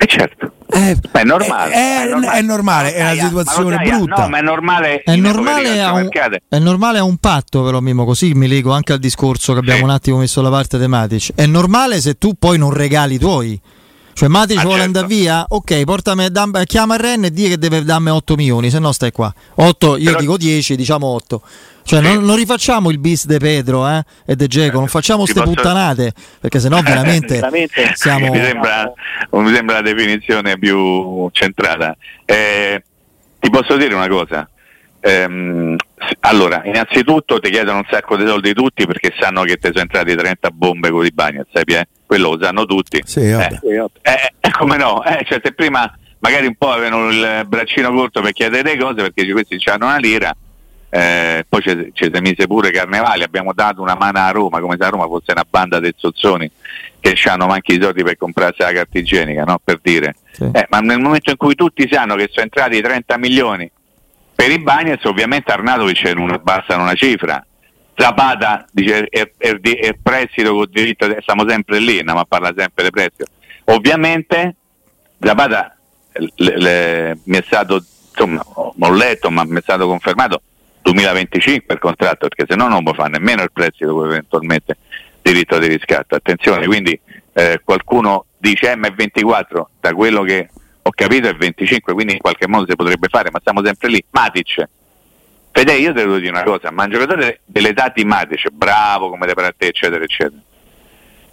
E 0.00 0.06
certo. 0.06 0.52
Eh, 0.70 0.96
Ma 1.12 1.20
è 1.20 1.24
normale. 1.24 1.72
È, 1.72 2.08
è 2.36 2.42
normale, 2.42 2.94
è 2.94 3.00
una 3.00 3.14
Dai, 3.14 3.24
situazione 3.26 3.64
ma 3.64 3.82
lo 3.82 3.88
dai, 3.88 3.96
brutta. 3.98 4.22
No, 4.22 4.28
ma 4.28 4.38
è 4.38 4.42
normale. 4.42 5.02
È 5.02 5.16
normale, 5.16 5.82
a 5.82 5.92
un, 5.94 6.08
è 6.48 6.58
normale 6.58 6.98
a 6.98 7.02
un 7.04 7.16
patto, 7.16 7.64
però 7.64 7.80
Mimo, 7.80 8.04
così 8.04 8.32
mi 8.34 8.46
lego 8.46 8.70
anche 8.72 8.92
al 8.92 8.98
discorso 9.00 9.54
che 9.54 9.58
abbiamo 9.60 9.78
Sì. 9.78 9.84
un 9.84 9.90
attimo 9.90 10.18
messo 10.18 10.40
da 10.42 10.50
parte 10.50 10.78
dei 10.78 10.86
Matic. 10.86 11.30
È 11.34 11.46
normale 11.46 12.00
se 12.00 12.14
tu 12.18 12.34
poi 12.38 12.58
non 12.58 12.70
regali 12.72 13.14
i 13.14 13.18
tuoi. 13.18 13.60
Cioè 14.18 14.28
Matic 14.28 14.58
Ah, 14.58 14.62
vuole 14.62 14.80
certo. 14.82 14.98
andare 14.98 15.14
via? 15.14 15.44
Ok, 15.48 15.84
portami, 15.84 16.28
dam- 16.28 16.64
chiama 16.64 16.94
il 16.96 17.00
Ren 17.00 17.24
e 17.26 17.30
di 17.30 17.46
che 17.50 17.56
deve 17.56 17.84
darmi 17.84 18.10
8 18.10 18.34
milioni, 18.34 18.68
se 18.68 18.80
no 18.80 18.90
stai 18.90 19.12
qua. 19.12 19.32
8, 19.54 19.96
io 19.96 20.06
Però- 20.06 20.18
dico 20.18 20.36
10, 20.36 20.74
diciamo 20.74 21.06
8. 21.06 21.40
Cioè 21.84 22.02
Sì. 22.02 22.12
non, 22.14 22.24
non 22.24 22.34
rifacciamo 22.34 22.90
il 22.90 22.98
bis 22.98 23.26
de 23.26 23.38
Pedro 23.38 23.88
eh, 23.88 24.02
e 24.26 24.34
de 24.34 24.48
Geco, 24.48 24.78
non 24.78 24.88
facciamo 24.88 25.22
Ti 25.24 25.30
ste 25.30 25.40
posso- 25.40 25.54
puttanate, 25.54 26.12
perché 26.40 26.58
sennò 26.58 26.80
veramente 26.82 27.34
Veramente. 27.36 27.92
siamo... 27.94 28.32
mi, 28.32 28.40
sembra, 28.42 28.92
mi 29.30 29.54
sembra 29.54 29.76
la 29.76 29.82
definizione 29.82 30.58
più 30.58 31.28
centrata. 31.30 31.96
Eh, 32.24 32.82
ti 33.38 33.50
posso 33.50 33.76
dire 33.76 33.94
una 33.94 34.08
cosa. 34.08 34.48
Ehm, 34.98 35.76
allora, 36.20 36.62
innanzitutto 36.64 37.40
ti 37.40 37.50
chiedono 37.50 37.78
un 37.78 37.86
sacco 37.90 38.16
di 38.16 38.26
soldi 38.26 38.52
tutti 38.52 38.86
perché 38.86 39.14
sanno 39.18 39.42
che 39.42 39.56
ti 39.56 39.68
sono 39.68 39.80
entrati 39.80 40.14
30 40.14 40.50
bombe 40.50 40.90
con 40.90 41.04
i 41.04 41.12
bagni, 41.12 41.42
sai, 41.52 41.64
Pie? 41.64 41.88
quello 42.08 42.34
lo 42.34 42.42
sanno 42.42 42.64
tutti. 42.64 43.02
Sì, 43.04 43.30
vabbè. 43.30 43.58
Eh, 43.62 44.10
eh, 44.10 44.32
eh, 44.40 44.50
come 44.50 44.78
no? 44.78 45.04
Eh, 45.04 45.24
cioè, 45.28 45.40
se 45.42 45.52
prima 45.52 45.92
magari 46.20 46.46
un 46.46 46.54
po' 46.56 46.70
avevano 46.70 47.10
il 47.10 47.44
braccino 47.46 47.92
corto 47.92 48.22
per 48.22 48.32
chiedere 48.32 48.74
le 48.74 48.78
cose 48.78 48.94
perché 48.94 49.30
questi 49.30 49.60
hanno 49.66 49.84
una 49.84 49.98
lira, 49.98 50.34
eh, 50.90 51.44
poi 51.46 51.60
ci 51.62 51.92
si 51.92 52.20
mise 52.20 52.46
pure 52.46 52.70
Carnevali, 52.70 53.22
abbiamo 53.22 53.52
dato 53.52 53.82
una 53.82 53.94
mano 53.94 54.18
a 54.18 54.30
Roma 54.30 54.58
come 54.60 54.76
se 54.78 54.86
a 54.86 54.88
Roma 54.88 55.06
fosse 55.06 55.32
una 55.32 55.44
banda 55.48 55.78
di 55.80 55.92
zozzoni 55.94 56.50
che 56.98 57.14
hanno 57.26 57.46
manchi 57.46 57.74
i 57.74 57.80
soldi 57.80 58.02
per 58.02 58.16
comprarsi 58.16 58.62
la 58.62 58.72
carta 58.72 58.98
igienica, 58.98 59.44
no? 59.44 59.60
per 59.62 59.78
dire. 59.82 60.16
Sì. 60.32 60.48
Eh, 60.50 60.66
ma 60.70 60.78
nel 60.78 61.00
momento 61.00 61.30
in 61.30 61.36
cui 61.36 61.54
tutti 61.54 61.86
sanno 61.90 62.16
che 62.16 62.28
sono 62.30 62.44
entrati 62.44 62.80
30 62.80 63.18
milioni 63.18 63.70
per 64.38 64.52
i 64.52 64.60
Bagnets, 64.60 65.04
ovviamente 65.04 65.50
Arnautovic 65.50 66.00
non 66.12 66.38
bastano 66.40 66.84
una 66.84 66.94
cifra. 66.94 67.44
Zapata 67.96 68.64
dice 68.70 69.08
è, 69.08 69.28
è, 69.36 69.96
prestito 70.00 70.54
con 70.54 70.66
diritto, 70.70 71.12
stiamo 71.22 71.44
sempre 71.48 71.80
lì, 71.80 71.98
andiamo 71.98 72.20
a 72.20 72.24
parlare 72.24 72.54
sempre 72.56 72.84
di 72.84 72.90
prestito. 72.90 73.24
Ovviamente 73.64 74.54
Zapata 75.18 75.76
le- 76.12 76.56
le- 76.56 77.18
mi 77.24 77.36
è 77.36 77.42
stato, 77.44 77.84
insomma, 78.10 78.40
ho 78.54 78.92
letto, 78.92 79.28
ma 79.28 79.42
mi 79.42 79.58
è 79.58 79.60
stato 79.60 79.88
confermato 79.88 80.40
2025 80.82 81.74
il 81.74 81.80
contratto, 81.80 82.28
perché 82.28 82.44
se 82.48 82.54
no 82.54 82.68
non 82.68 82.84
può 82.84 82.94
fare 82.94 83.10
nemmeno 83.10 83.42
il 83.42 83.50
prestito 83.50 83.92
con 83.92 84.06
eventualmente 84.06 84.76
diritto 85.20 85.58
di 85.58 85.66
riscatto. 85.66 86.14
Attenzione, 86.14 86.64
quindi 86.66 86.96
eh, 87.32 87.60
qualcuno 87.64 88.26
dice 88.38 88.72
M24, 88.76 89.62
da 89.80 89.92
quello 89.94 90.22
che 90.22 90.48
capito 90.98 91.28
è 91.28 91.34
25, 91.34 91.92
quindi 91.94 92.14
in 92.14 92.18
qualche 92.18 92.48
modo 92.48 92.66
si 92.68 92.74
potrebbe 92.74 93.06
fare, 93.08 93.30
ma 93.30 93.38
stiamo 93.38 93.64
sempre 93.64 93.88
lì. 93.88 94.04
Matic, 94.10 94.68
Fede, 95.52 95.72
io 95.74 95.92
te 95.92 96.00
devo 96.02 96.18
dire 96.18 96.30
una 96.30 96.42
cosa, 96.42 96.70
ma 96.72 96.84
un 96.84 96.90
giocatore 96.90 97.40
dell'età 97.44 97.90
di 97.94 98.04
Matic, 98.04 98.50
bravo 98.50 99.08
come 99.10 99.26
te 99.26 99.34
per 99.34 99.54
te, 99.56 99.66
eccetera, 99.68 100.02
eccetera. 100.02 100.40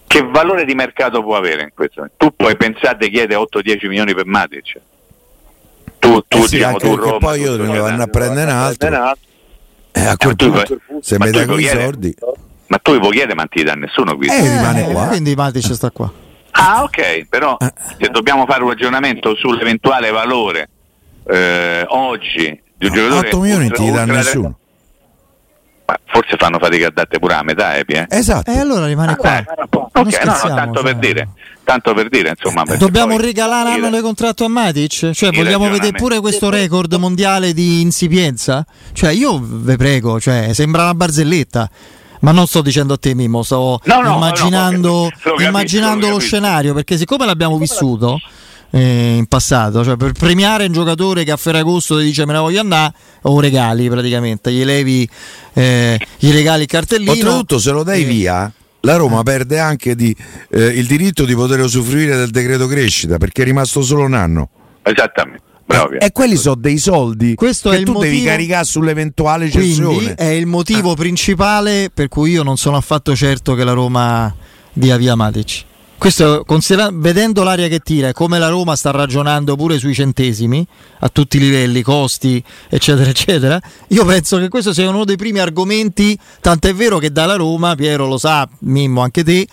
Che 0.08 0.22
valore 0.24 0.66
di 0.66 0.76
mercato 0.76 1.22
può 1.24 1.36
avere 1.36 1.64
in 1.64 1.70
questo 1.74 2.02
momento? 2.02 2.26
Tu 2.26 2.36
puoi 2.36 2.56
pensare 2.56 2.98
di 3.00 3.10
chiedere 3.10 3.40
8-10 3.42 3.88
milioni 3.88 4.14
per 4.14 4.26
Matic? 4.26 4.80
Tu, 6.00 6.22
tu 6.28 6.38
Eh 6.38 6.42
sì, 6.48 6.56
diciamo, 6.56 6.74
anche 6.74 6.88
tu 6.88 6.96
Roma, 6.96 7.18
poi 7.18 7.40
io 7.42 7.56
Società. 7.56 7.86
andare 7.86 8.04
a 8.04 8.08
prendere 8.08 8.52
un 8.52 8.58
altro. 8.58 8.88
Eh, 8.88 8.96
a 10.06 10.18
quel 10.18 10.32
Eh, 10.32 10.36
punto, 10.36 10.50
puoi- 10.52 10.80
se 11.02 11.18
ma 11.18 11.26
mi 11.26 11.32
tu 11.32 11.38
dai 11.38 11.48
quei 11.48 11.58
chiedere- 11.60 11.84
soldi, 11.84 12.16
Ma 12.68 12.78
tu 12.80 12.94
li 12.94 13.00
puoi 13.00 13.12
chiedere, 13.12 13.36
ma 13.36 13.42
non 13.42 13.50
ti 13.50 13.64
dà 13.64 13.74
nessuno 13.74 14.16
qui. 14.16 14.28
Eh, 14.28 14.42
rimane 14.42 14.92
qua. 14.92 15.08
Quindi 15.08 15.36
Matic 15.36 15.74
sta 15.74 15.92
qua. 15.92 16.12
Ah, 16.58 16.84
ok, 16.84 17.26
però 17.30 17.58
Eh. 17.60 17.74
se 18.00 18.10
dobbiamo 18.10 18.46
fare 18.46 18.64
un 18.64 18.70
ragionamento 18.70 19.36
sull'eventuale 19.36 20.10
valore 20.12 20.70
eh, 21.28 21.84
oggi 21.90 22.62
di 22.78 22.88
un 22.88 22.94
giocatore 22.94 23.28
8 23.28 23.40
milioni 23.40 23.70
ti 23.70 23.92
dà 23.92 24.02
ultra- 24.02 24.16
nessuno. 24.16 24.58
Ma 25.88 26.00
forse 26.06 26.36
fanno 26.38 26.58
fatica 26.58 26.88
a 26.88 26.92
date 26.92 27.20
pure 27.20 27.36
la 27.36 27.44
metà, 27.44 27.76
eh, 27.76 27.86
Pie? 27.86 28.08
Esatto. 28.10 28.50
E 28.50 28.58
allora 28.58 28.88
rimane 28.88 29.16
qua. 29.18 29.38
Eh, 29.38 29.46
Non 29.70 30.08
ok, 30.08 30.24
no, 30.26 30.32
no, 30.50 30.56
tanto 30.56 30.82
per 30.82 30.92
cioè. 30.94 31.00
dire, 31.00 31.28
tanto 31.64 31.94
per 31.94 32.10
dire, 32.10 32.30
insomma. 32.30 32.64
perché 32.64 32.80
Dobbiamo 32.80 33.18
regalare 33.18 33.70
un 33.78 33.84
anno 33.84 33.96
di 33.96 34.02
contratto 34.02 34.46
a 34.46 34.48
Matic? 34.48 35.12
Cioè, 35.12 35.30
vogliamo 35.32 35.70
vedere 35.70 35.92
pure 35.92 36.20
questo 36.22 36.50
record 36.50 36.92
mondiale 36.96 37.54
di 37.54 37.82
insipienza? 37.82 38.66
Cioè, 38.94 39.12
io 39.12 39.40
ve 39.44 39.76
prego, 39.78 40.20
cioè, 40.20 40.54
sembra 40.54 40.84
una 40.84 40.96
barzelletta. 40.96 41.70
Ma 42.26 42.32
non 42.32 42.48
sto 42.48 42.64
dicendo 42.64 42.96
a 42.96 42.98
te, 42.98 43.14
Mimo, 43.14 43.44
sto 43.44 43.80
No, 43.84 44.02
no, 44.02 44.16
immaginando, 44.16 44.90
no, 44.90 45.04
lo 45.04 45.10
capisco, 45.12 45.44
immaginando 45.44 46.10
lo 46.10 46.18
scenario, 46.18 46.74
perché 46.74 46.98
siccome 46.98 47.24
l'abbiamo 47.24 47.60
vissuto 47.60 48.20
eh, 48.72 49.18
in 49.18 49.28
passato, 49.28 49.84
cioè 49.84 49.96
per 49.96 50.14
premiare 50.14 50.66
un 50.66 50.72
giocatore 50.72 51.24
che 51.24 51.30
a 51.30 51.38
Ferragosto 51.38 52.00
ti 52.00 52.06
dice 52.06 52.26
me 52.26 52.34
ne 52.34 52.40
voglio 52.40 52.62
andare, 52.62 52.94
o 53.22 53.40
regali 53.40 53.88
praticamente, 53.90 54.52
gli 54.52 54.66
levi, 54.66 55.08
eh, 55.54 56.00
gli 56.18 56.32
regali 56.32 56.64
il 56.64 56.68
cartellino. 56.68 57.12
Oltretutto, 57.12 57.60
se 57.60 57.70
lo 57.70 57.84
dai 57.84 58.02
Eh. 58.02 58.06
via, 58.06 58.52
la 58.80 58.96
Roma 58.96 59.22
perde 59.22 59.60
anche 59.60 59.94
di, 59.94 60.16
eh, 60.50 60.66
il 60.66 60.88
diritto 60.88 61.26
di 61.26 61.36
poter 61.36 61.60
usufruire 61.60 62.16
del 62.16 62.32
decreto 62.32 62.66
crescita 62.66 63.18
perché 63.18 63.44
è 63.44 63.46
rimasto 63.46 63.84
solo 63.84 64.04
un 64.04 64.16
anno. 64.16 64.50
Esattamente, 64.82 65.44
bravo. 65.66 65.90
Pie. 65.90 65.98
E 66.00 66.12
quelli 66.12 66.36
sono 66.36 66.56
dei 66.56 66.78
soldi 66.78 67.36
Questo 67.36 67.70
che 67.70 67.76
è 67.78 67.80
il 67.80 67.86
tu 67.86 67.94
devi 67.94 68.08
motivo- 68.16 68.30
caricare 68.30 68.66
sull'eventuale 68.66 69.50
Quindi 69.50 69.68
cessione. 69.70 70.14
è 70.16 70.26
il 70.26 70.46
motivo 70.46 70.94
principale 70.96 71.90
per 71.94 72.08
cui 72.08 72.32
io 72.32 72.44
non 72.44 72.58
sono 72.58 72.78
affatto 72.78 73.16
certo 73.16 73.56
che 73.56 73.64
la 73.64 73.74
Roma 73.74 74.34
dia 74.74 74.98
via 74.98 75.16
Matic. 75.16 75.64
Questo 75.98 76.44
considera- 76.46 76.90
vedendo 76.92 77.42
l'aria 77.44 77.70
che 77.70 77.80
tira 77.80 78.10
e 78.10 78.14
come 78.14 78.38
la 78.38 78.50
Roma 78.50 78.76
sta 78.76 78.92
ragionando 78.92 79.56
pure 79.56 79.80
sui 79.80 79.94
centesimi 79.94 80.64
a 81.00 81.10
tutti 81.10 81.38
i 81.38 81.40
livelli, 81.40 81.82
costi, 81.82 82.44
eccetera, 82.70 83.10
eccetera, 83.10 83.60
io 83.88 84.04
penso 84.06 84.38
che 84.38 84.50
questo 84.50 84.74
sia 84.74 84.90
uno 84.90 85.06
dei 85.06 85.16
primi 85.16 85.40
argomenti, 85.40 86.16
tant'è 86.42 86.74
vero 86.76 86.98
che 87.00 87.12
dalla 87.14 87.36
Roma, 87.38 87.76
Piero 87.76 88.08
lo 88.08 88.18
sa, 88.18 88.48
Mimmo 88.60 89.02
anche 89.02 89.24
te, 89.24 89.48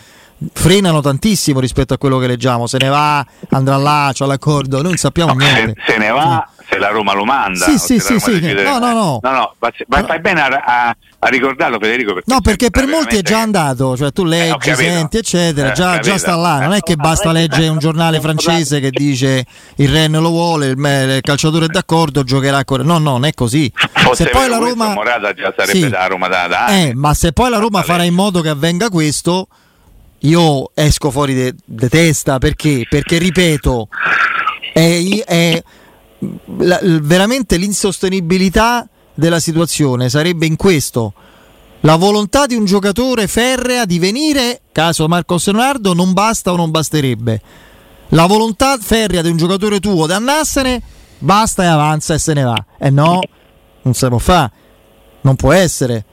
frenano 0.52 1.00
tantissimo 1.00 1.60
rispetto 1.60 1.94
a 1.94 1.98
quello 1.98 2.18
che 2.18 2.26
leggiamo, 2.26 2.66
se 2.66 2.78
ne 2.78 2.88
va, 2.88 3.24
andrà 3.50 3.76
là, 3.76 4.10
c'ha 4.14 4.26
l'accordo, 4.26 4.76
noi 4.76 4.84
non 4.86 4.96
sappiamo 4.96 5.32
No, 5.34 5.38
niente. 5.38 5.74
se, 5.86 5.92
se 5.92 5.98
ne 5.98 6.08
va, 6.10 6.48
se 6.68 6.78
la 6.78 6.88
Roma 6.88 7.12
lo 7.14 7.24
manda. 7.24 7.64
Sì, 7.66 7.78
sì, 7.78 7.98
sì, 7.98 8.18
sì. 8.18 8.40
No, 8.62 8.78
no, 8.78 8.92
no. 8.92 9.18
no, 9.22 9.30
no, 9.30 9.54
ma, 9.58 9.70
ma 9.88 10.04
fai 10.04 10.20
bene 10.20 10.40
a, 10.40 10.46
a- 10.64 10.96
a 11.24 11.28
ricordarlo, 11.28 11.78
Federico. 11.80 12.14
Perché 12.14 12.32
No, 12.32 12.40
perché 12.40 12.70
per 12.70 12.86
molti 12.88 13.16
è 13.16 13.22
già 13.22 13.40
andato, 13.40 13.96
cioè 13.96 14.10
tu 14.10 14.24
Eh, 14.24 14.28
leggi, 14.28 14.70
capito. 14.70 14.76
senti, 14.90 15.16
eccetera, 15.18 15.70
Eh, 15.70 15.72
già, 15.72 15.98
già 16.00 16.18
sta 16.18 16.34
là, 16.34 16.58
non 16.60 16.72
è 16.72 16.80
che 16.80 16.92
Eh, 16.94 16.96
basta 16.96 17.26
no, 17.26 17.32
leggere 17.34 17.68
un 17.68 17.78
giornale 17.78 18.20
francese 18.20 18.80
che 18.80 18.90
dice 18.90 19.44
il 19.76 19.88
Ren 19.88 20.10
lo 20.12 20.30
vuole, 20.30 20.66
il, 20.68 20.76
il 20.78 21.18
calciatore 21.20 21.66
è 21.66 21.68
d'accordo, 21.68 22.24
giocherà 22.24 22.56
ancora. 22.56 22.82
No, 22.82 22.98
no, 22.98 23.10
non 23.12 23.24
è 23.24 23.32
così. 23.34 23.70
che 23.70 24.00
Fosse 24.00 24.24
Se 24.24 24.30
poi 24.30 24.48
la 24.48 24.56
Roma 24.58 24.88
Morata 24.94 25.32
già 25.32 25.52
sarebbe 25.56 25.78
Sì. 25.78 25.88
da 25.88 26.06
Roma 26.06 26.26
da, 26.26 26.48
da 26.48 26.66
eh, 26.68 26.92
ma 26.94 27.14
se 27.14 27.32
poi 27.32 27.50
la 27.50 27.58
Roma 27.58 27.82
farà 27.82 28.02
in 28.02 28.14
modo 28.14 28.40
che 28.40 28.48
avvenga 28.48 28.88
questo, 28.88 29.46
io 30.24 30.70
esco 30.74 31.10
fuori 31.10 31.54
di 31.64 31.88
testa 31.88 32.38
perché? 32.38 32.86
Perché 32.88 33.18
ripeto, 33.18 33.88
è, 34.72 35.00
è 35.24 35.62
la- 36.58 36.80
veramente 36.82 37.56
l'insostenibilità 37.56 38.88
della 39.14 39.40
situazione 39.40 40.08
sarebbe 40.08 40.46
in 40.46 40.56
questo. 40.56 41.12
La 41.80 41.96
volontà 41.96 42.46
di 42.46 42.54
un 42.54 42.64
giocatore 42.64 43.26
ferrea 43.26 43.84
di 43.84 43.98
venire, 43.98 44.60
caso 44.70 45.08
Marcos 45.08 45.46
Leonardo, 45.46 45.94
non 45.94 46.12
basta 46.12 46.52
o 46.52 46.56
non 46.56 46.70
basterebbe. 46.70 47.40
La 48.10 48.26
volontà 48.26 48.76
ferrea 48.78 49.22
di 49.22 49.30
un 49.30 49.36
giocatore 49.36 49.80
tuo 49.80 50.06
di 50.06 50.12
andarsene, 50.12 50.80
basta 51.18 51.64
e 51.64 51.66
avanza 51.66 52.14
e 52.14 52.18
se 52.18 52.34
ne 52.34 52.42
va. 52.44 52.64
E 52.78 52.90
no, 52.90 53.18
non 53.82 53.94
si 53.94 54.06
può 54.06 54.18
fare, 54.18 54.52
non 55.22 55.34
può 55.34 55.50
essere. 55.50 56.04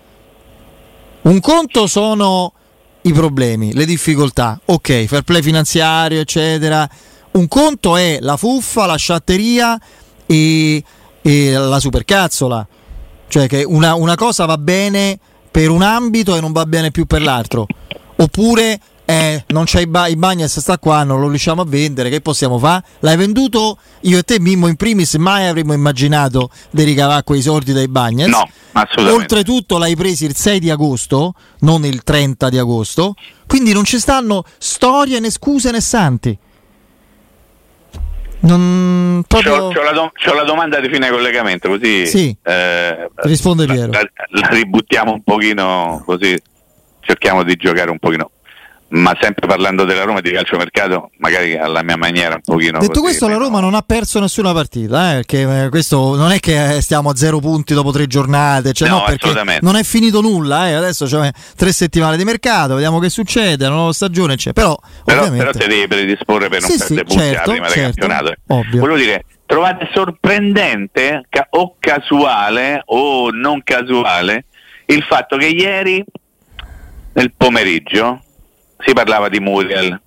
Un 1.22 1.40
conto 1.40 1.86
sono 1.86 2.54
i 3.04 3.14
problemi, 3.14 3.74
le 3.74 3.86
difficoltà, 3.86 4.60
ok, 4.66 5.06
fair 5.06 5.24
play 5.24 5.42
finanziario, 5.42 6.20
eccetera. 6.20 6.88
Un 7.32 7.48
conto 7.48 7.96
è 7.96 8.18
la 8.20 8.38
fuffa, 8.38 8.86
la 8.86 8.96
sciatteria 8.96 9.80
e, 10.26 10.84
e 11.22 11.52
la 11.52 11.80
supercazzola. 11.80 12.68
Cioè 13.28 13.48
che 13.48 13.64
una, 13.64 13.94
una 13.94 14.16
cosa 14.16 14.46
va 14.46 14.58
bene 14.58 15.18
per 15.52 15.70
un 15.70 15.82
ambito 15.82 16.36
e 16.36 16.42
non 16.42 16.52
va 16.52 16.66
bene 16.66 16.92
più 16.92 17.06
per 17.06 17.22
l'altro. 17.22 17.68
Oppure 18.18 18.80
eh, 19.12 19.44
non 19.48 19.64
c'è 19.66 19.82
i, 19.82 19.88
ba- 19.88 20.06
i 20.08 20.16
Bagnets 20.16 20.60
sta 20.60 20.78
qua, 20.78 21.04
non 21.04 21.20
lo 21.20 21.30
riusciamo 21.30 21.62
a 21.64 21.66
vendere, 21.66 22.10
che 22.10 22.22
possiamo 22.22 22.60
fare? 22.60 22.84
L'hai 23.00 23.18
venduto 23.18 23.80
io 24.02 24.20
e 24.20 24.24
te, 24.24 24.40
Mimmo, 24.40 24.68
in 24.68 24.76
primis, 24.76 25.16
mai 25.16 25.48
avremmo 25.48 25.74
immaginato 25.74 26.52
di 26.70 26.84
ricavare 26.84 27.24
quei 27.24 27.42
soldi 27.42 27.74
dai 27.74 27.88
Bagnets. 27.88 28.30
No, 28.30 28.48
assolutamente. 28.74 29.12
Oltretutto 29.34 29.78
l'hai 29.80 29.96
preso 29.96 30.26
il 30.26 30.36
6 30.36 30.60
di 30.60 30.70
agosto, 30.70 31.34
non 31.62 31.86
il 31.86 32.04
30 32.04 32.50
di 32.50 32.58
agosto, 32.60 33.16
quindi 33.48 33.74
non 33.74 33.84
ci 33.84 33.98
stanno 34.00 34.44
storie 34.60 35.20
né 35.20 35.32
scuse 35.32 35.72
né 35.72 35.82
santi. 35.82 36.38
Non 38.42 39.24
proprio... 39.28 39.68
C'ho, 39.68 39.70
c'ho, 39.74 39.84
la 39.84 39.92
do- 39.92 40.12
c'ho 40.14 40.34
la 40.34 40.44
domanda 40.44 40.80
di 40.80 40.88
fine 40.90 41.10
collegamento, 41.10 41.68
così 41.68 42.06
Sì. 42.06 42.38
eh, 42.44 43.10
Risponde 43.16 43.66
la- 43.66 43.74
Piero. 43.74 43.92
La, 43.92 44.02
la 44.30 44.48
ributtiamo 44.50 45.12
un 45.12 45.24
pochino, 45.24 46.02
così 46.06 46.40
cerchiamo 47.02 47.44
di 47.44 47.56
giocare 47.56 47.90
un 47.92 48.00
pochino. 48.00 48.30
Ma 48.92 49.16
sempre 49.22 49.46
parlando 49.46 49.84
della 49.84 50.04
Roma 50.04 50.18
e 50.18 50.22
di 50.24 50.32
calciomercato, 50.32 51.12
magari 51.20 51.56
alla 51.56 51.84
mia 51.84 51.96
maniera 51.96 52.36
un 52.36 52.42
pochino. 52.42 52.80
Detto 52.80 52.94
così, 52.94 53.02
questo, 53.02 53.28
la 53.28 53.38
Roma 53.38 53.60
non 53.60 53.76
ha 53.76 53.82
perso 53.82 54.20
nessuna 54.20 54.52
partita, 54.52 55.12
eh, 55.12 55.16
perché 55.18 55.66
eh, 55.66 55.70
questo 55.70 56.16
non 56.16 56.32
è 56.32 56.40
che 56.40 56.78
eh, 56.78 56.82
stiamo 56.82 57.12
a 57.12 57.16
zero 57.16 57.40
punti 57.40 57.76
dopo 57.76 57.92
tre 57.92 58.08
giornate, 58.08 58.74
cioè, 58.74 58.90
No, 58.90 59.06
no, 59.08 59.44
non 59.62 59.76
è 59.76 59.84
finito 59.84 60.22
nulla, 60.22 60.70
eh, 60.70 60.74
adesso 60.74 61.06
c'è 61.06 61.30
tre 61.56 61.72
settimane 61.72 62.18
di 62.18 62.24
mercato, 62.24 62.74
vediamo 62.74 62.98
che 62.98 63.10
succede, 63.10 63.68
una 63.68 63.76
nuova 63.76 63.94
stagione 63.94 64.36
c'è, 64.36 64.54
però, 64.54 64.76
Però, 65.06 65.20
ovviamente... 65.20 65.46
però 65.46 65.60
ti 65.60 65.68
devi 65.68 65.88
predisporre 65.88 66.50
per 66.50 66.62
non 66.62 66.70
Sì, 66.72 66.78
perdere 66.80 67.00
sì, 67.00 67.06
punti 67.06 67.22
alla 67.22 67.32
certo, 67.34 67.52
prima 67.52 67.66
del 67.68 67.76
certo, 67.76 68.08
campionato. 68.08 68.36
ovvio. 68.48 68.80
Volevo 68.80 68.98
dire, 68.98 69.26
trovate 69.46 69.90
sorprendente 69.94 71.26
ca- 71.30 71.48
o 71.52 71.76
casuale 71.78 72.82
o 72.86 73.30
non 73.30 73.62
casuale 73.64 74.46
il 74.88 75.04
fatto 75.04 75.38
che 75.38 75.46
ieri 75.48 76.04
nel 77.14 77.34
pomeriggio 77.38 78.24
si 78.80 78.94
parlava 78.94 79.30
di 79.30 79.40
Muriel, 79.40 80.00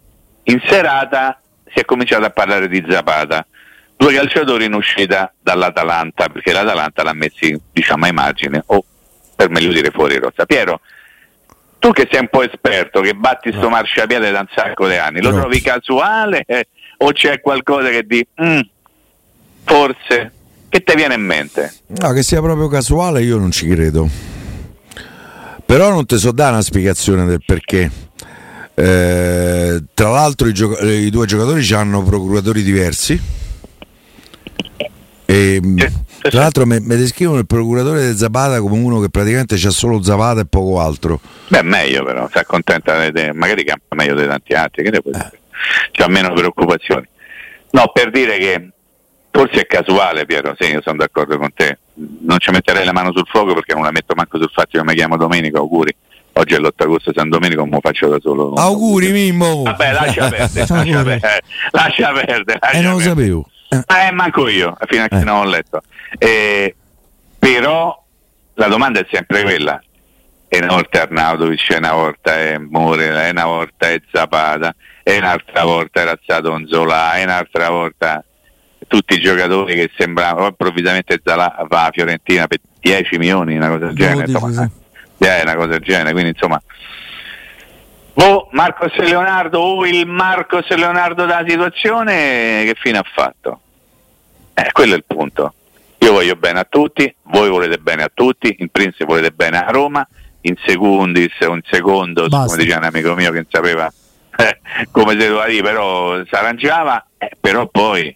in 0.45 0.61
serata 0.67 1.41
si 1.73 1.81
è 1.81 1.85
cominciato 1.85 2.25
a 2.25 2.31
parlare 2.31 2.69
di 2.69 2.85
Zapata, 2.89 3.47
due 3.97 4.13
calciatori 4.15 4.65
in 4.65 4.75
uscita 4.75 5.33
dall'Atalanta, 5.41 6.29
perché 6.29 6.53
l'Atalanta 6.53 7.03
l'ha 7.03 7.13
messi 7.13 7.59
diciamo 7.73 8.05
ai 8.07 8.13
margini 8.13 8.61
o 8.67 8.85
per 9.37 9.49
meglio 9.51 9.73
dire 9.73 9.91
fuori 9.91 10.19
rossa. 10.19 10.45
Piero, 10.45 10.81
tu 11.79 11.91
che 11.93 12.09
sei 12.11 12.21
un 12.21 12.29
po' 12.29 12.43
esperto, 12.43 13.01
che 13.01 13.15
batti 13.15 13.53
sto 13.53 13.69
marciapiede 13.69 14.31
da 14.31 14.41
un 14.41 14.49
sacco 14.55 14.87
di 14.89 14.97
anni, 14.97 15.21
lo 15.21 15.29
Troppo. 15.29 15.41
trovi 15.43 15.61
casuale 15.61 16.45
eh, 16.47 16.67
o 16.99 17.13
c'è 17.13 17.41
qualcosa 17.41 17.89
che 17.91 18.05
di 18.05 18.25
"Mm, 18.43 18.61
forse 19.65 20.33
che 20.69 20.83
ti 20.83 20.95
viene 20.95 21.15
in 21.15 21.23
mente? 21.23 21.73
No, 21.89 22.13
che 22.13 22.23
sia 22.23 22.41
proprio 22.41 22.69
casuale 22.69 23.23
io 23.23 23.37
non 23.39 23.51
ci 23.51 23.67
credo. 23.69 24.09
Però 25.65 25.91
non 25.91 26.05
ti 26.07 26.19
so 26.19 26.33
dare 26.33 26.53
una 26.53 26.63
spiegazione 26.63 27.25
del 27.25 27.43
perché. 27.45 27.91
Eh, 28.75 29.83
tra 29.93 30.09
l'altro 30.09 30.49
i, 30.49 30.55
gioca- 30.55 30.81
i 30.83 31.11
due 31.11 31.27
giocatori 31.27 31.67
hanno 31.73 32.03
procuratori 32.03 32.63
diversi. 32.63 33.21
E, 35.25 35.61
sì. 35.63 35.93
tra 36.21 36.41
l'altro 36.41 36.67
mi 36.67 36.81
descrivono 36.81 37.39
il 37.39 37.47
procuratore 37.47 38.11
di 38.11 38.17
Zapata 38.17 38.61
come 38.61 38.77
uno 38.77 39.01
che 39.01 39.09
praticamente 39.09 39.57
c'ha 39.57 39.71
solo 39.71 40.03
Zapata 40.03 40.41
e 40.41 40.47
poco 40.47 40.81
altro. 40.81 41.21
Beh, 41.49 41.63
meglio 41.63 42.05
però, 42.05 42.29
si 42.31 42.39
accontenta, 42.39 43.11
de- 43.11 43.33
magari 43.33 43.65
campa 43.65 43.95
meglio 43.95 44.15
di 44.15 44.27
tanti 44.27 44.53
altri, 44.53 44.83
che 44.83 44.91
ne 44.91 44.97
Eh. 44.99 45.03
puoi? 45.03 45.15
C'ha 45.93 46.09
meno 46.09 46.33
preoccupazioni. 46.33 47.07
No, 47.71 47.91
per 47.93 48.11
dire 48.11 48.37
che 48.39 48.69
forse 49.31 49.61
è 49.61 49.67
casuale, 49.67 50.27
Piero, 50.27 50.55
sì, 50.59 50.71
io 50.71 50.83
sono 50.83 50.97
d'accordo 50.99 51.39
con 51.39 51.51
te. 51.55 51.79
Non 51.95 52.39
ci 52.39 52.51
metterei 52.51 52.85
la 52.85 52.93
mano 52.93 53.13
sul 53.15 53.27
fuoco 53.27 53.55
perché 53.55 53.75
non 53.75 53.85
la 53.85 53.91
metto 53.91 54.15
manco 54.15 54.39
sul 54.39 54.51
fatto 54.53 54.79
che 54.79 54.85
mi 54.85 54.95
chiamo 54.95 55.17
Domenico, 55.17 55.59
auguri. 55.59 55.95
Oggi 56.35 56.55
è 56.55 56.59
l'8 56.59 56.71
agosto 56.77 57.13
San 57.15 57.29
Domenico, 57.29 57.65
me 57.65 57.73
lo 57.73 57.81
faccio 57.83 58.09
da 58.09 58.19
solo. 58.21 58.55
Auguri 58.55 59.13
Mimmo! 59.13 59.63
Vabbè, 59.65 59.93
lascia 59.93 60.29
perdere, 60.29 60.67
lascia 60.67 61.03
perdere, 61.03 61.21
lascia 61.71 62.13
perdere. 62.13 62.55
Eh, 62.55 62.59
lascia 62.61 62.81
non 62.81 62.93
lo 62.93 62.99
sapevo. 63.01 63.51
Eh, 63.69 64.07
Eh, 64.07 64.13
manco 64.13 64.49
io, 64.49 64.77
fino 64.87 65.05
a 65.05 65.09
che 65.09 65.19
Eh. 65.19 65.25
non 65.25 65.37
ho 65.41 65.45
letto. 65.45 65.83
Eh, 66.19 66.75
però 67.39 68.03
la 68.55 68.67
domanda 68.69 69.01
è 69.01 69.07
sempre 69.11 69.43
quella. 69.43 69.83
E 70.49 70.59
una 70.59 70.75
volta 70.75 70.99
è 70.99 71.03
Arnautovic, 71.03 71.71
e 71.71 71.77
una 71.77 71.93
volta 71.93 72.35
è 72.39 72.59
More, 72.59 73.27
e 73.27 73.31
una 73.31 73.45
volta 73.47 73.89
è 73.89 74.01
Zapata, 74.13 74.75
e 75.03 75.17
un'altra 75.17 75.65
volta 75.65 76.01
era 76.03 76.19
stato 76.23 76.61
Zola, 76.67 77.17
e 77.19 77.23
un'altra 77.25 77.71
volta 77.71 78.23
tutti 78.87 79.15
i 79.15 79.21
giocatori 79.21 79.75
che 79.75 79.91
sembravano 79.97 80.49
improvvisamente 80.49 81.21
Zala 81.25 81.57
va 81.69 81.87
a 81.87 81.91
Fiorentina 81.91 82.47
per 82.47 82.59
10 82.81 83.17
milioni, 83.17 83.57
una 83.57 83.69
cosa 83.69 83.87
del 83.87 83.95
genere. 83.97 84.31
12, 85.23 85.27
insomma, 85.27 85.31
sì. 85.35 85.41
eh, 85.41 85.43
una 85.43 85.55
cosa 85.55 85.69
del 85.69 85.81
genere, 85.81 86.13
quindi 86.13 86.31
insomma 86.31 86.63
Oh, 88.15 88.49
Marcos 88.53 88.95
Leonardo 88.97 89.59
o 89.59 89.87
il 89.87 90.07
Marcos 90.07 90.69
Leonardo 90.69 91.25
della 91.25 91.45
situazione 91.47 92.63
che 92.65 92.77
fine 92.79 92.99
ha 92.99 93.05
fatto? 93.11 93.61
Eh, 94.53 94.69
quello 94.73 94.93
è 94.93 94.97
il 94.97 95.05
punto. 95.07 95.55
Io 95.99 96.13
voglio 96.13 96.37
bene 96.37 96.59
a 96.61 96.67
tutti, 96.69 97.13
voi 97.25 97.49
volete 97.49 97.79
bene 97.79 98.03
a 98.03 98.11
tutti, 98.13 98.55
in 98.59 98.69
principio 98.69 99.07
volete 99.07 99.31
bene 99.31 99.65
a 99.65 99.71
Roma, 99.71 100.07
in 100.43 100.57
secundis 100.67 101.33
in 101.41 101.61
secondo, 101.71 102.29
Basta. 102.29 102.47
come 102.47 102.63
diceva 102.65 102.81
un 102.81 102.85
amico 102.85 103.15
mio 103.15 103.31
che 103.31 103.37
non 103.37 103.47
sapeva 103.49 103.93
eh, 104.37 104.59
come 104.91 105.13
si 105.13 105.19
doveva 105.19 105.47
dire, 105.47 105.63
però 105.63 106.23
si 106.25 106.35
arrangiava, 106.35 107.07
eh, 107.17 107.31
però 107.41 107.67
poi 107.69 108.15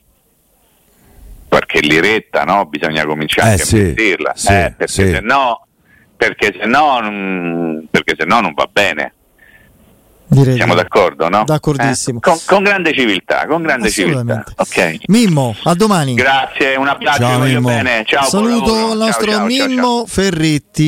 qualche 1.48 1.80
liretta 1.80 2.42
no? 2.44 2.66
bisogna 2.66 3.04
cominciare 3.06 3.48
Eh, 3.48 3.52
anche 3.52 3.64
sì, 3.64 3.76
a 3.76 3.78
investirla, 3.78 4.32
sì, 4.34 4.48
eh, 4.52 4.74
perché 4.76 4.88
sì. 4.88 5.10
se 5.10 5.20
no 5.20 5.65
perché 6.16 6.54
se 6.58 6.66
no 6.66 7.00
non- 7.00 7.86
perché 7.90 8.14
se 8.18 8.24
no 8.24 8.40
non 8.40 8.52
va 8.54 8.68
bene. 8.70 9.12
Direi 10.28 10.56
Siamo 10.56 10.74
d'accordo, 10.74 11.28
no? 11.28 11.44
D'accordissimo. 11.44 12.18
Eh, 12.18 12.20
con, 12.20 12.36
con 12.46 12.64
grande 12.64 12.92
civiltà, 12.92 13.46
con 13.46 13.62
grande 13.62 13.90
civiltà. 13.90 14.18
Assolutamente. 14.18 14.52
Ok. 14.56 15.08
Mimmo, 15.08 15.54
a 15.62 15.74
domani. 15.74 16.14
Grazie, 16.14 16.74
un 16.74 16.88
abbraccio, 16.88 17.18
Ciao, 17.20 17.38
Mimmo. 17.38 17.68
bene. 17.68 18.02
Ciao, 18.04 18.24
Saluto 18.24 18.74
Ciao, 18.74 18.94
nostro 18.94 19.30
ciao, 19.30 19.48
ciao. 19.48 19.66
Mimmo 19.68 20.04
Ferretti. 20.08 20.84